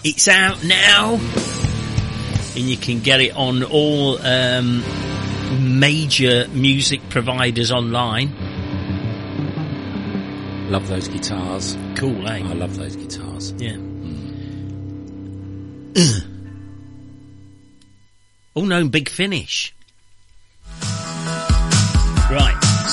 [0.04, 1.16] It's out now,
[2.56, 4.82] and you can get it on all um,
[5.78, 8.30] major music providers online.
[10.70, 11.76] Love those guitars.
[11.96, 12.38] Cool, eh?
[12.38, 13.52] I love those guitars.
[13.58, 13.76] Yeah.
[18.56, 19.74] oh no, big finish.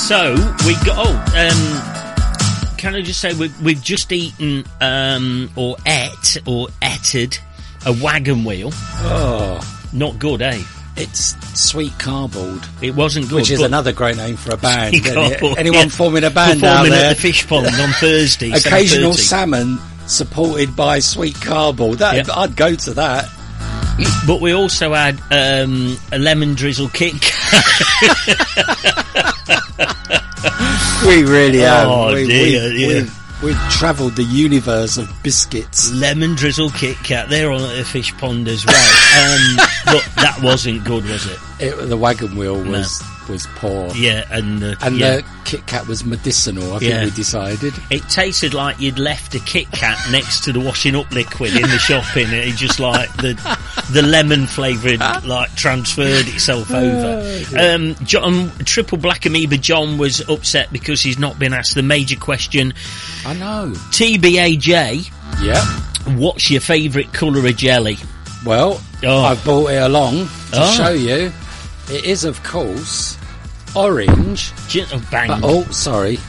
[0.09, 0.33] So
[0.65, 0.95] we got.
[0.97, 7.37] Oh, um, can I just say we, we've just eaten um, or ate or etted
[7.85, 8.71] a wagon wheel.
[8.73, 9.59] Oh,
[9.93, 10.63] Not good, eh?
[10.97, 13.35] it's sweet cardboard, It wasn't good.
[13.35, 14.95] which is another great name for a band.
[14.95, 15.29] Sweet isn't it?
[15.39, 15.89] Cardboard, Anyone yeah.
[15.89, 17.11] forming a band down performing there?
[17.11, 18.51] at the fish pond on Thursday.
[18.51, 21.99] Occasional salmon supported by sweet cardboard.
[21.99, 22.29] That Yep.
[22.35, 23.29] I'd go to that.
[24.25, 27.65] But we also had um, a lemon drizzle Kit Kat.
[31.05, 31.87] We really have.
[31.87, 32.87] Oh, we, dear, we, yeah.
[32.87, 35.91] We've, we've travelled the universe of biscuits.
[35.93, 37.29] lemon drizzle Kit Kat.
[37.29, 38.75] They're on at the fish pond as well.
[38.75, 41.39] um, but that wasn't good, was it?
[41.59, 45.17] It, the wagon wheel was was poor, Yeah, and the, and yeah.
[45.17, 46.73] the Kit Kat was medicinal.
[46.73, 47.03] I think Yeah.
[47.03, 47.73] we decided.
[47.91, 51.61] it tasted like you'd left a Kit Kat next to the washing up liquid in
[51.61, 52.29] the shop, shopping.
[52.31, 53.33] It just like the
[53.91, 57.23] the lemon flavour had, like transferred itself over.
[57.59, 62.15] Um, John Triple Black Amoeba John was upset because he's not been asked the major
[62.17, 62.73] question.
[63.25, 63.73] I know.
[63.91, 65.11] TBAJ,
[65.43, 65.63] Yeah.
[66.17, 67.97] what's your favourite colour of jelly?
[68.45, 69.23] Well, Oh.
[69.23, 70.71] I've brought it along to Oh.
[70.75, 71.31] show you.
[71.91, 73.17] It is, of course,
[73.75, 74.51] orange.
[74.67, 75.27] Gin- oh, bang.
[75.29, 76.19] But, oh, sorry,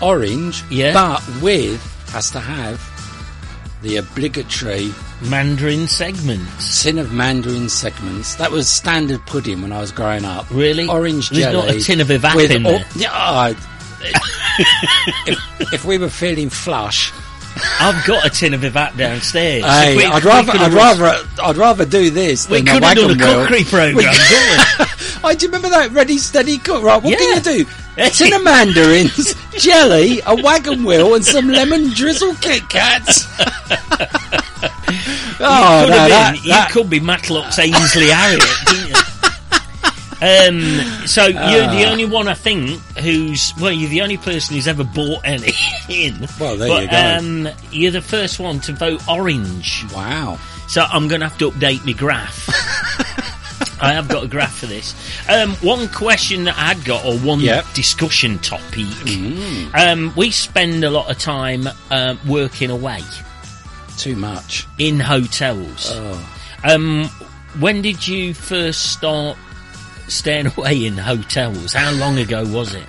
[0.00, 0.62] orange.
[0.70, 0.92] Yeah.
[0.94, 1.80] But with
[2.10, 2.80] has to have
[3.82, 6.82] the obligatory Mandarin segments.
[6.82, 8.36] tin of mandarin segments.
[8.36, 10.46] That was standard pudding when I was growing up.
[10.50, 10.88] Really?
[10.88, 11.66] Orange There's jelly.
[11.66, 12.86] not a tin of with in all- there?
[12.96, 13.10] Yeah.
[13.12, 13.56] I-
[15.26, 17.12] if, if we were feeling flush,
[17.80, 19.64] I've got a tin of Evat downstairs.
[19.64, 23.10] hey, We- I'd rather, I'd rather, I'd rather do this We could a have done
[23.10, 24.84] a cookery programme, We- couldn't we?
[25.24, 26.82] Oh, do you remember that Ready Steady Cook?
[26.84, 27.16] Right, what Yeah.
[27.18, 27.70] can you do?
[27.96, 33.26] A tin of mandarins, jelly, a wagon wheel, and some lemon drizzle Kit Kats.
[35.40, 38.44] oh, could no, that, been, that- you could be Matlock's Ainsley Harriott?
[40.20, 41.90] Um, so you're the Ah.
[41.90, 45.52] only one I think who's well, you're the only person who's ever bought any
[45.88, 46.26] in.
[46.38, 46.96] Well, there but, you go.
[47.18, 50.38] Um, you're the first one to vote orange, wow.
[50.68, 52.48] so I'm going to have to update my graph.
[53.80, 54.94] I have got a graph for this.
[55.28, 57.64] Um, one question that I'd got, or one Yep.
[57.64, 57.74] Mm.
[57.74, 59.74] discussion topic.
[59.74, 63.00] Um, we spend a lot of time um, working away
[63.96, 64.66] Too much.
[64.78, 65.92] in hotels.
[65.92, 66.34] Oh.
[66.64, 67.04] Um,
[67.60, 69.36] when did you first start
[70.08, 71.72] staying away in hotels?
[71.72, 72.86] How long ago was it?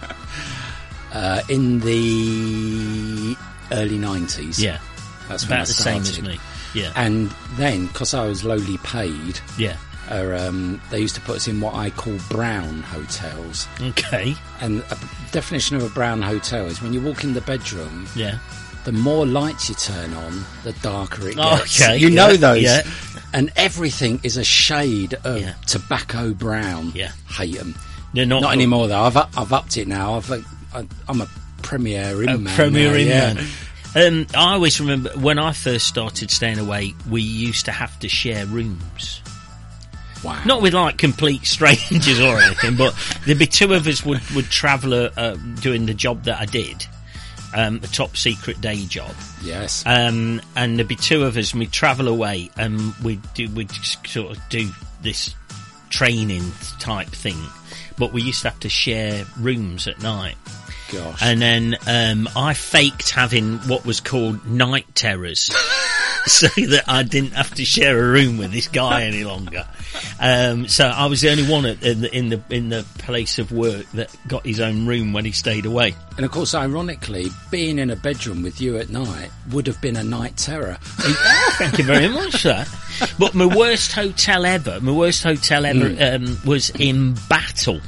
[1.12, 3.36] Uh, in the
[3.72, 4.60] early 90s.
[4.60, 4.80] Yeah,
[5.28, 6.40] That's about the same as me.
[6.76, 9.76] Yeah, And then, because I was lowly paid, yeah.
[10.12, 13.68] uh, um, they used to put us in what I call brown hotels.
[13.82, 14.98] Okay, And a
[15.32, 18.38] definition of a brown hotel is when you walk in the bedroom, yeah.
[18.86, 21.82] the more lights you turn on, the darker it gets.
[21.82, 22.62] Okay, you know those.
[22.62, 22.82] yeah.
[23.34, 25.54] And everything is a shade of Yeah.
[25.66, 26.92] tobacco brown.
[26.94, 27.12] Yeah.
[27.28, 27.74] Hate them.
[28.14, 29.02] They're not, Not anymore though.
[29.02, 30.16] I've I've upped it now.
[30.16, 30.30] I've
[30.74, 31.28] I, I'm a
[31.62, 32.56] premier in A man.
[32.56, 33.34] Premier now, Inn yeah.
[33.34, 33.48] man.
[33.96, 38.10] Um, I always remember when I first started staying away, we used to have to
[38.10, 39.22] share rooms.
[40.24, 40.42] Wow.
[40.46, 42.94] Not with like complete strangers or anything, but
[43.26, 46.46] there'd be two of us would would travel uh, uh, doing the job that I
[46.46, 46.86] did,
[47.56, 49.16] um, a top secret day job.
[49.42, 49.84] Yes.
[49.86, 53.72] um, and there'd be two of us, and we'd travel away, and we'd do, we'd
[53.72, 54.70] sort of do
[55.02, 55.34] this
[55.90, 56.44] training
[56.80, 57.42] type thing.
[57.98, 60.36] But we used to have to share rooms at night,
[60.92, 61.22] Gosh.
[61.22, 65.44] and then um, I faked having what was called night terrors,
[66.26, 69.66] so that I didn't have to share a room with this guy any longer.
[70.20, 73.40] Um, so I was the only one at, in the in the in the place
[73.40, 75.96] of work that got his own room when he stayed away.
[76.18, 79.96] and of course, ironically, being in a bedroom with you at night would have been
[79.96, 80.78] a night terror.
[80.82, 82.66] Thank you very much, sir.
[83.18, 87.80] But my worst hotel ever, my worst hotel ever um, was in Battle,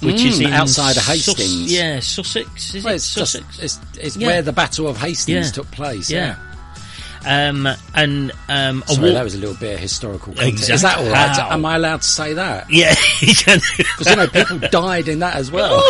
[0.00, 1.72] which is Mm, in outside of Sus- Hastings.
[1.72, 2.74] yeah, Sussex.
[2.74, 3.58] Is Well, it it's just, Sussex?
[3.58, 4.26] it's, it's Yeah.
[4.28, 5.52] where the Battle of Hastings Yeah.
[5.52, 6.10] took place.
[6.10, 6.36] yeah.
[6.36, 7.48] Yeah.
[7.48, 10.70] Um, and um, I Sorry, walked- that was a little bit of historical context.
[10.70, 11.36] Is that all right?
[11.36, 11.50] How?
[11.50, 12.66] Am I allowed to say that?
[12.70, 15.82] yeah, you can- Because you know people died in that as well.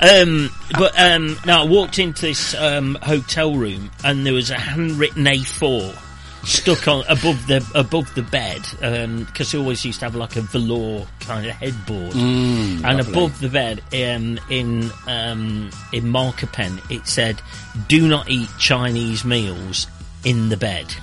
[0.00, 4.58] Um, but um, no, I walked into this um, hotel room and there was a
[4.58, 5.96] handwritten A4
[6.44, 8.62] stuck on above the above the bed
[9.26, 13.12] because he always used to have like a velour kind of headboard, and lovely.
[13.12, 17.40] above the bed um, in um, in marker pen it said,
[17.88, 19.86] "Do not eat Chinese meals
[20.24, 20.94] in the bed."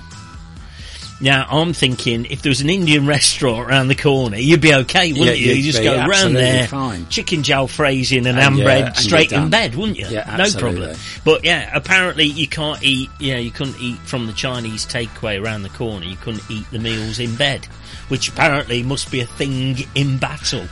[1.24, 5.12] Now I'm thinking if there was an Indian restaurant around the corner, you'd be okay,
[5.12, 5.54] wouldn't Yeah, you?
[5.54, 7.08] you'd You just go round there, fine.
[7.08, 10.06] chicken jalfrezi and an And, ham yeah, bread straight in bed, wouldn't you?
[10.06, 10.94] Yeah, no problem.
[11.24, 13.08] But yeah, apparently you can't eat.
[13.20, 16.04] Know, you couldn't eat from the Chinese takeaway around the corner.
[16.04, 17.64] You couldn't eat the meals in bed,
[18.08, 20.66] which apparently must be a thing in battle.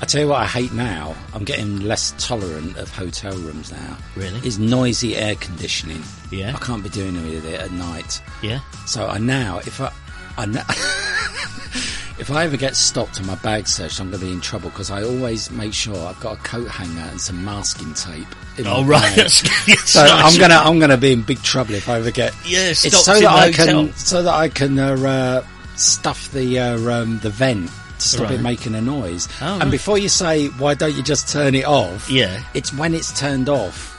[0.00, 1.14] I tell you what, I hate now.
[1.34, 3.96] I'm getting less tolerant of hotel rooms now.
[4.14, 4.38] Really?
[4.46, 6.02] Is noisy air conditioning.
[6.30, 6.54] Yeah.
[6.54, 8.22] I can't be doing any with it at night.
[8.42, 8.60] Yeah.
[8.86, 9.92] So I now, if I,
[10.36, 10.44] I
[12.20, 14.70] if I ever get stopped and my bag searched, I'm going to be in trouble
[14.70, 18.26] because I always make sure I've got a coat hanger and some masking tape.
[18.56, 19.16] In Oh my right, bag.
[19.16, 20.00] that's, that's So.
[20.04, 22.34] I'm gonna I'm gonna be in big trouble if I ever get.
[22.44, 23.66] Yeah, it's so in that I hotel.
[23.86, 25.44] can so that I can uh, uh,
[25.76, 27.70] stuff the uh, um, the vent
[28.00, 28.34] to stop Right.
[28.38, 29.28] it making a noise.
[29.40, 29.70] Oh, and right.
[29.70, 32.08] before you say why don't you just turn it off?
[32.10, 32.42] Yeah.
[32.54, 33.94] it's when it's turned off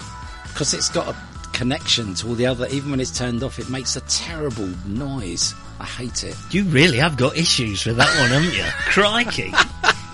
[0.47, 1.15] because it's got a
[1.53, 2.67] connection to all the other.
[2.67, 5.53] Even when it's turned off, it makes a terrible noise.
[5.79, 6.35] I hate it.
[6.51, 8.63] You really have got issues with that one, haven't you?
[8.91, 9.53] Crikey.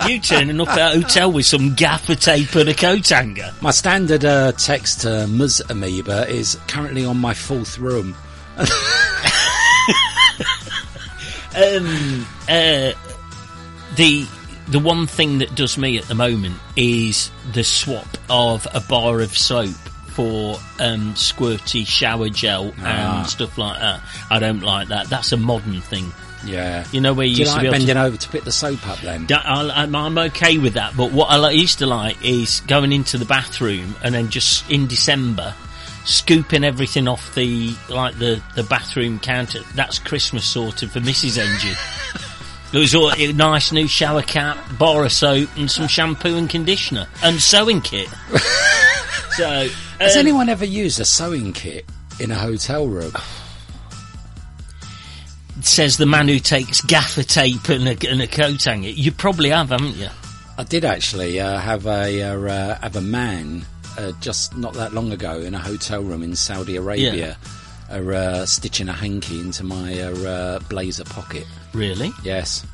[0.07, 3.51] You turning up at a hotel with some gaffer tape and a coat hanger.
[3.61, 5.63] My standard uh, text to Ms.
[5.69, 8.15] Amoeba is currently on my fourth room.
[11.55, 12.91] Um, uh,
[13.95, 14.25] the
[14.67, 19.21] the one thing that does me at the moment is the swap of a bar
[19.21, 19.75] of soap
[20.07, 23.19] for um, squirty shower gel Ah.
[23.19, 24.01] and stuff like that.
[24.31, 25.07] I don't like that.
[25.07, 26.11] That's a modern thing.
[26.45, 26.85] Yeah.
[26.91, 28.29] You know where you Do you used to like be able to bending over to
[28.29, 29.27] pick the soap up then?
[29.31, 33.25] I'm, I'm okay with that, but what I used to like is going into the
[33.25, 35.53] bathroom and then just in December
[36.05, 39.59] scooping everything off the like the the bathroom counter.
[39.73, 41.37] That's Christmas sorted for Mrs.
[41.39, 41.75] Engine.
[42.71, 46.49] There was all, a nice new shower cap, bar of soap, and some shampoo and
[46.49, 48.09] conditioner and sewing kit.
[49.31, 51.85] so, Has um, anyone ever used a sewing kit
[52.19, 53.13] in a hotel room?
[55.61, 58.89] says the man who takes gaffer tape and a, and a coat hanger.
[58.89, 60.09] You probably have, haven't you?
[60.57, 63.65] I did actually uh, have a uh, uh, have a man
[63.97, 67.37] uh, just not that long ago in a hotel room in Saudi Arabia,
[67.89, 71.45] uh, uh, stitching a hanky into my uh, uh, blazer pocket.
[71.73, 72.11] Really?
[72.23, 72.65] Yes,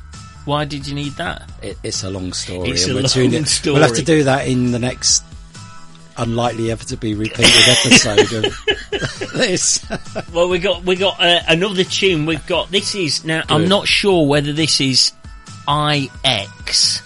[0.44, 1.50] Why did you need that?
[1.62, 2.70] it, it's a long story.
[2.70, 3.28] It's a long story.
[3.74, 5.24] We'll have to do that in the next
[6.18, 9.84] unlikely ever to be repeated episode of this.
[10.32, 12.26] Well, we got we got uh, another tune.
[12.26, 13.42] We've got this is now.
[13.48, 15.12] I'm not sure whether this is
[15.68, 17.02] IX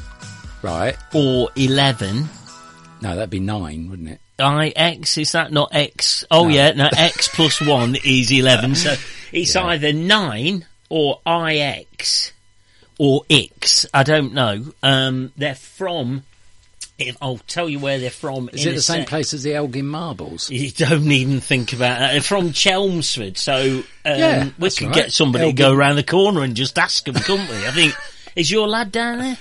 [0.66, 0.96] right?
[1.14, 2.28] or 11.
[3.02, 4.20] No, that'd be nine, wouldn't it?
[4.38, 6.24] IX is that not X?
[6.30, 6.48] Oh No.
[6.54, 8.74] yeah, no X plus one is 11.
[8.74, 8.94] So
[9.32, 9.64] it's Yeah.
[9.66, 12.32] either nine or IX
[12.98, 13.86] or X.
[13.94, 14.66] I don't know.
[14.82, 16.22] Um, they're from.
[16.98, 18.48] If, I'll tell you where they're from.
[18.54, 19.08] Is it the same sec.
[19.08, 20.48] place as the Elgin Marbles?
[20.50, 22.12] You don't even think about that.
[22.12, 24.94] They're from Chelmsford, so um, Yeah, we could right.
[24.94, 25.56] get somebody Elgin.
[25.56, 27.66] to go around the corner and just ask them, couldn't we?
[27.66, 27.94] I think
[28.34, 29.36] is your lad down there?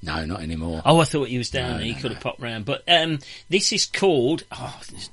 [0.00, 0.80] No, not anymore.
[0.84, 1.86] Oh, I thought he was down No, there.
[1.86, 2.30] He no, could have no.
[2.30, 2.64] popped round.
[2.64, 3.18] But um,
[3.48, 4.44] this is called.
[4.52, 5.10] Oh, this-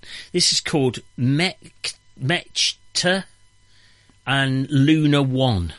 [0.52, 3.24] is called Mech Mechta
[4.28, 5.74] and Luna One.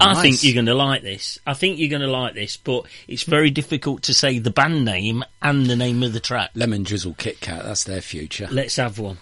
[0.00, 1.38] I think you're going to like this.
[1.46, 4.84] I think you're going to like this, but it's very difficult to say the band
[4.84, 6.50] name and the name of the track.
[6.54, 8.48] Lemon Drizzle Kit Kat, that's their future.
[8.50, 9.18] Let's have one.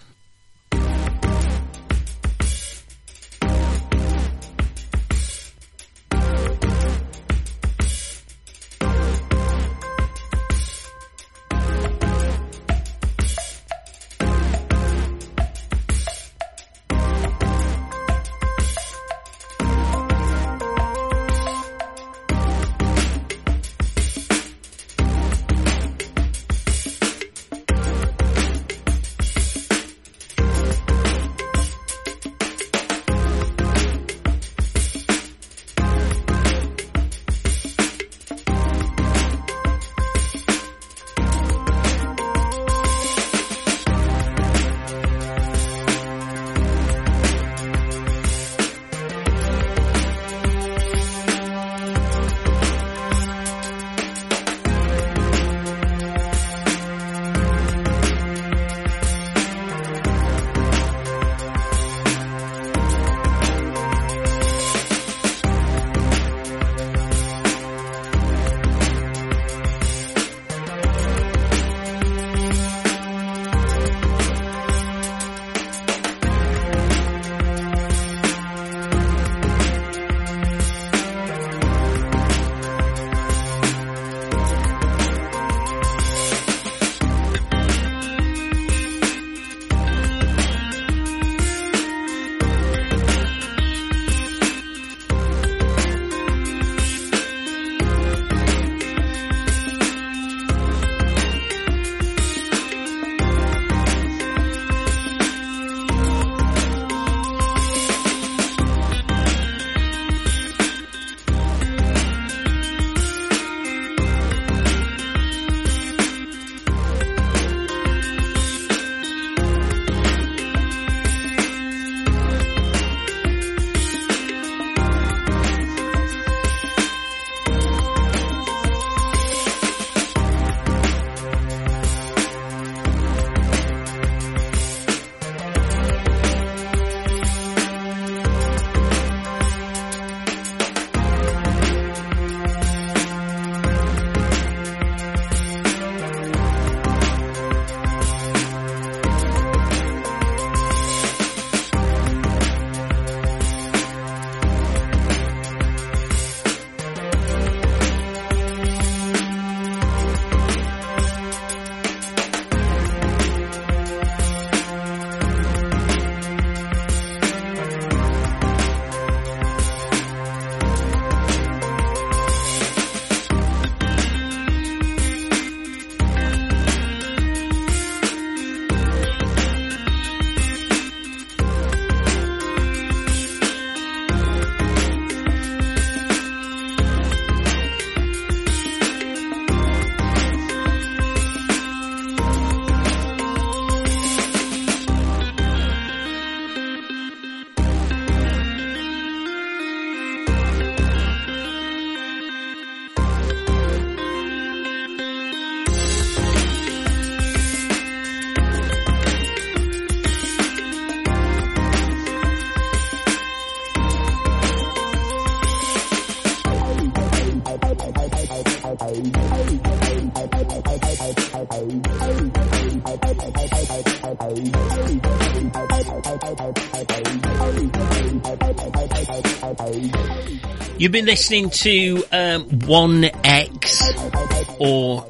[230.83, 235.07] You've been listening to um, 1X or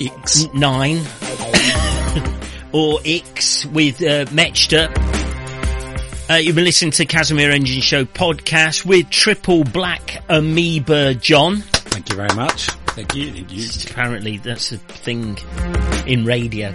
[0.00, 0.46] X.
[0.54, 1.02] 9
[2.72, 4.88] or X with uh, Mechta.
[6.30, 11.58] Uh, you've been listening to Casimir Engine Show podcast with Triple Black Amoeba John.
[11.58, 12.70] Thank you very much.
[12.94, 13.34] Thank you.
[13.34, 13.68] Thank you.
[13.90, 15.36] Apparently, that's a thing
[16.06, 16.74] in radio.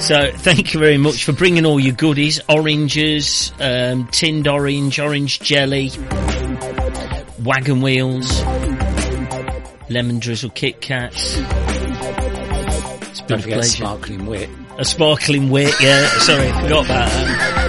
[0.00, 5.40] So, thank you very much for bringing all your goodies: oranges, um, tinned orange, orange
[5.40, 5.90] jelly,
[7.44, 8.42] wagon wheels,
[9.90, 11.36] lemon drizzle Kit Kats.
[13.10, 14.48] It's been a sparkling wit.
[14.78, 16.06] A sparkling wit, yeah.
[16.18, 17.60] Sorry, forgot about that.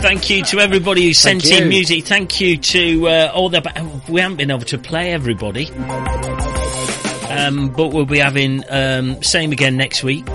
[0.00, 2.04] Thank you to everybody who sent in music.
[2.04, 4.02] Thank you to uh, all the.
[4.08, 5.70] We haven't been able to play everybody,
[7.30, 10.26] um, but we'll be having um, same again next week.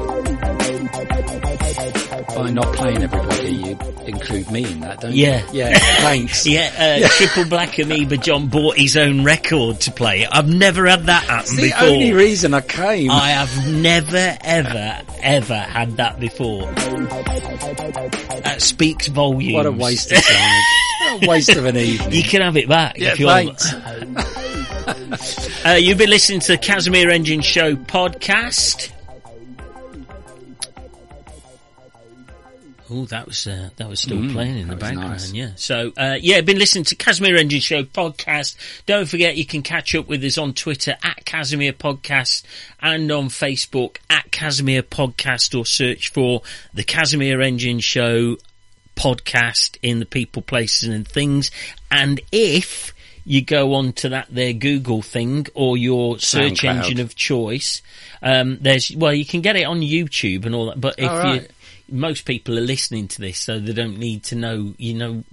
[2.40, 5.42] By not playing everybody, you include me in that, don't Yeah.
[5.52, 5.60] you?
[5.60, 5.70] Yeah.
[5.72, 5.80] Yeah.
[6.02, 6.46] Thanks.
[6.48, 10.26] Yeah, uh, Triple Black Amoeba John bought his own record to play.
[10.26, 11.88] I've never had that happen It's the before.
[11.88, 13.12] only reason I came.
[13.12, 16.72] I have never, ever, ever had that before.
[18.42, 19.54] That speaks volumes.
[19.54, 20.62] what a waste of time.
[21.12, 22.12] what a waste of an evening.
[22.14, 23.74] You can have it back Yeah, if you thanks.
[23.74, 24.18] want.
[25.66, 28.92] Uh, you've been listening to the Casimir Engine Show podcast.
[32.92, 35.12] Oh, that was uh, that was still Mm, playing in the background.
[35.12, 35.32] nice.
[35.32, 35.52] Yeah.
[35.56, 38.56] So uh, yeah, been listening to Casimir Engine Show podcast.
[38.86, 42.44] Don't forget you can catch up with us on Twitter at Casimir Podcast
[42.82, 46.42] and on Facebook at Casimir Podcast, or search for
[46.74, 48.38] the Casimir Engine Show
[48.96, 51.52] podcast in the people, places and things.
[51.92, 52.94] And if
[53.26, 56.76] you go on to that there Google thing or your search SoundCloud.
[56.86, 57.82] engine of choice,
[58.22, 61.18] um, there's, well, you can get it on YouTube and all that, but if All
[61.36, 61.52] you, right.
[61.92, 65.24] Most people are listening to this, so they don't need to know, you know,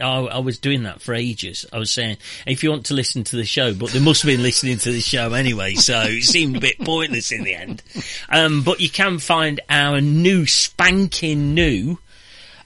[0.00, 1.64] I, I was doing that for ages.
[1.72, 4.28] I was saying, if you want to listen to the show, but they must have
[4.28, 7.82] been listening to the show anyway, so it seemed a bit pointless in the end.
[8.28, 11.98] Um, but you can find our new spanking new,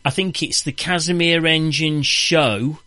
[0.04, 2.78] I think it's the Casimir Engine Show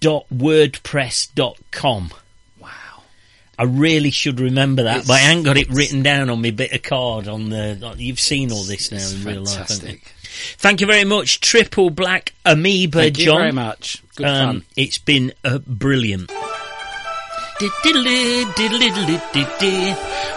[0.00, 2.10] dot wordpress dot com.
[3.58, 6.50] I really should remember that, It's- but I ain't got it written down on my
[6.50, 7.94] bit of card on the.
[7.96, 10.02] You've seen all this now in real life, fantastic.
[10.58, 13.14] Thank you very much, Triple Black Amoeba John.
[13.14, 14.02] Thank you very much.
[14.16, 14.64] Good Um, fun.
[14.76, 16.30] It's been uh, brilliant.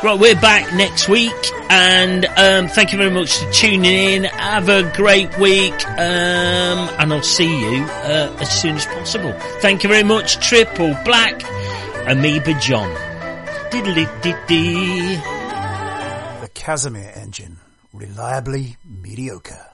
[0.04, 1.34] Right, we're back next week,
[1.72, 4.24] and um, thank you very much for tuning in.
[4.26, 9.34] Have a great week, um, and I'll see you uh, as soon as possible.
[9.62, 11.42] Thank you very much, Triple Black
[12.08, 12.96] Amoeba John.
[16.42, 17.58] The Casimir engine.
[17.94, 19.67] Reliably mediocre.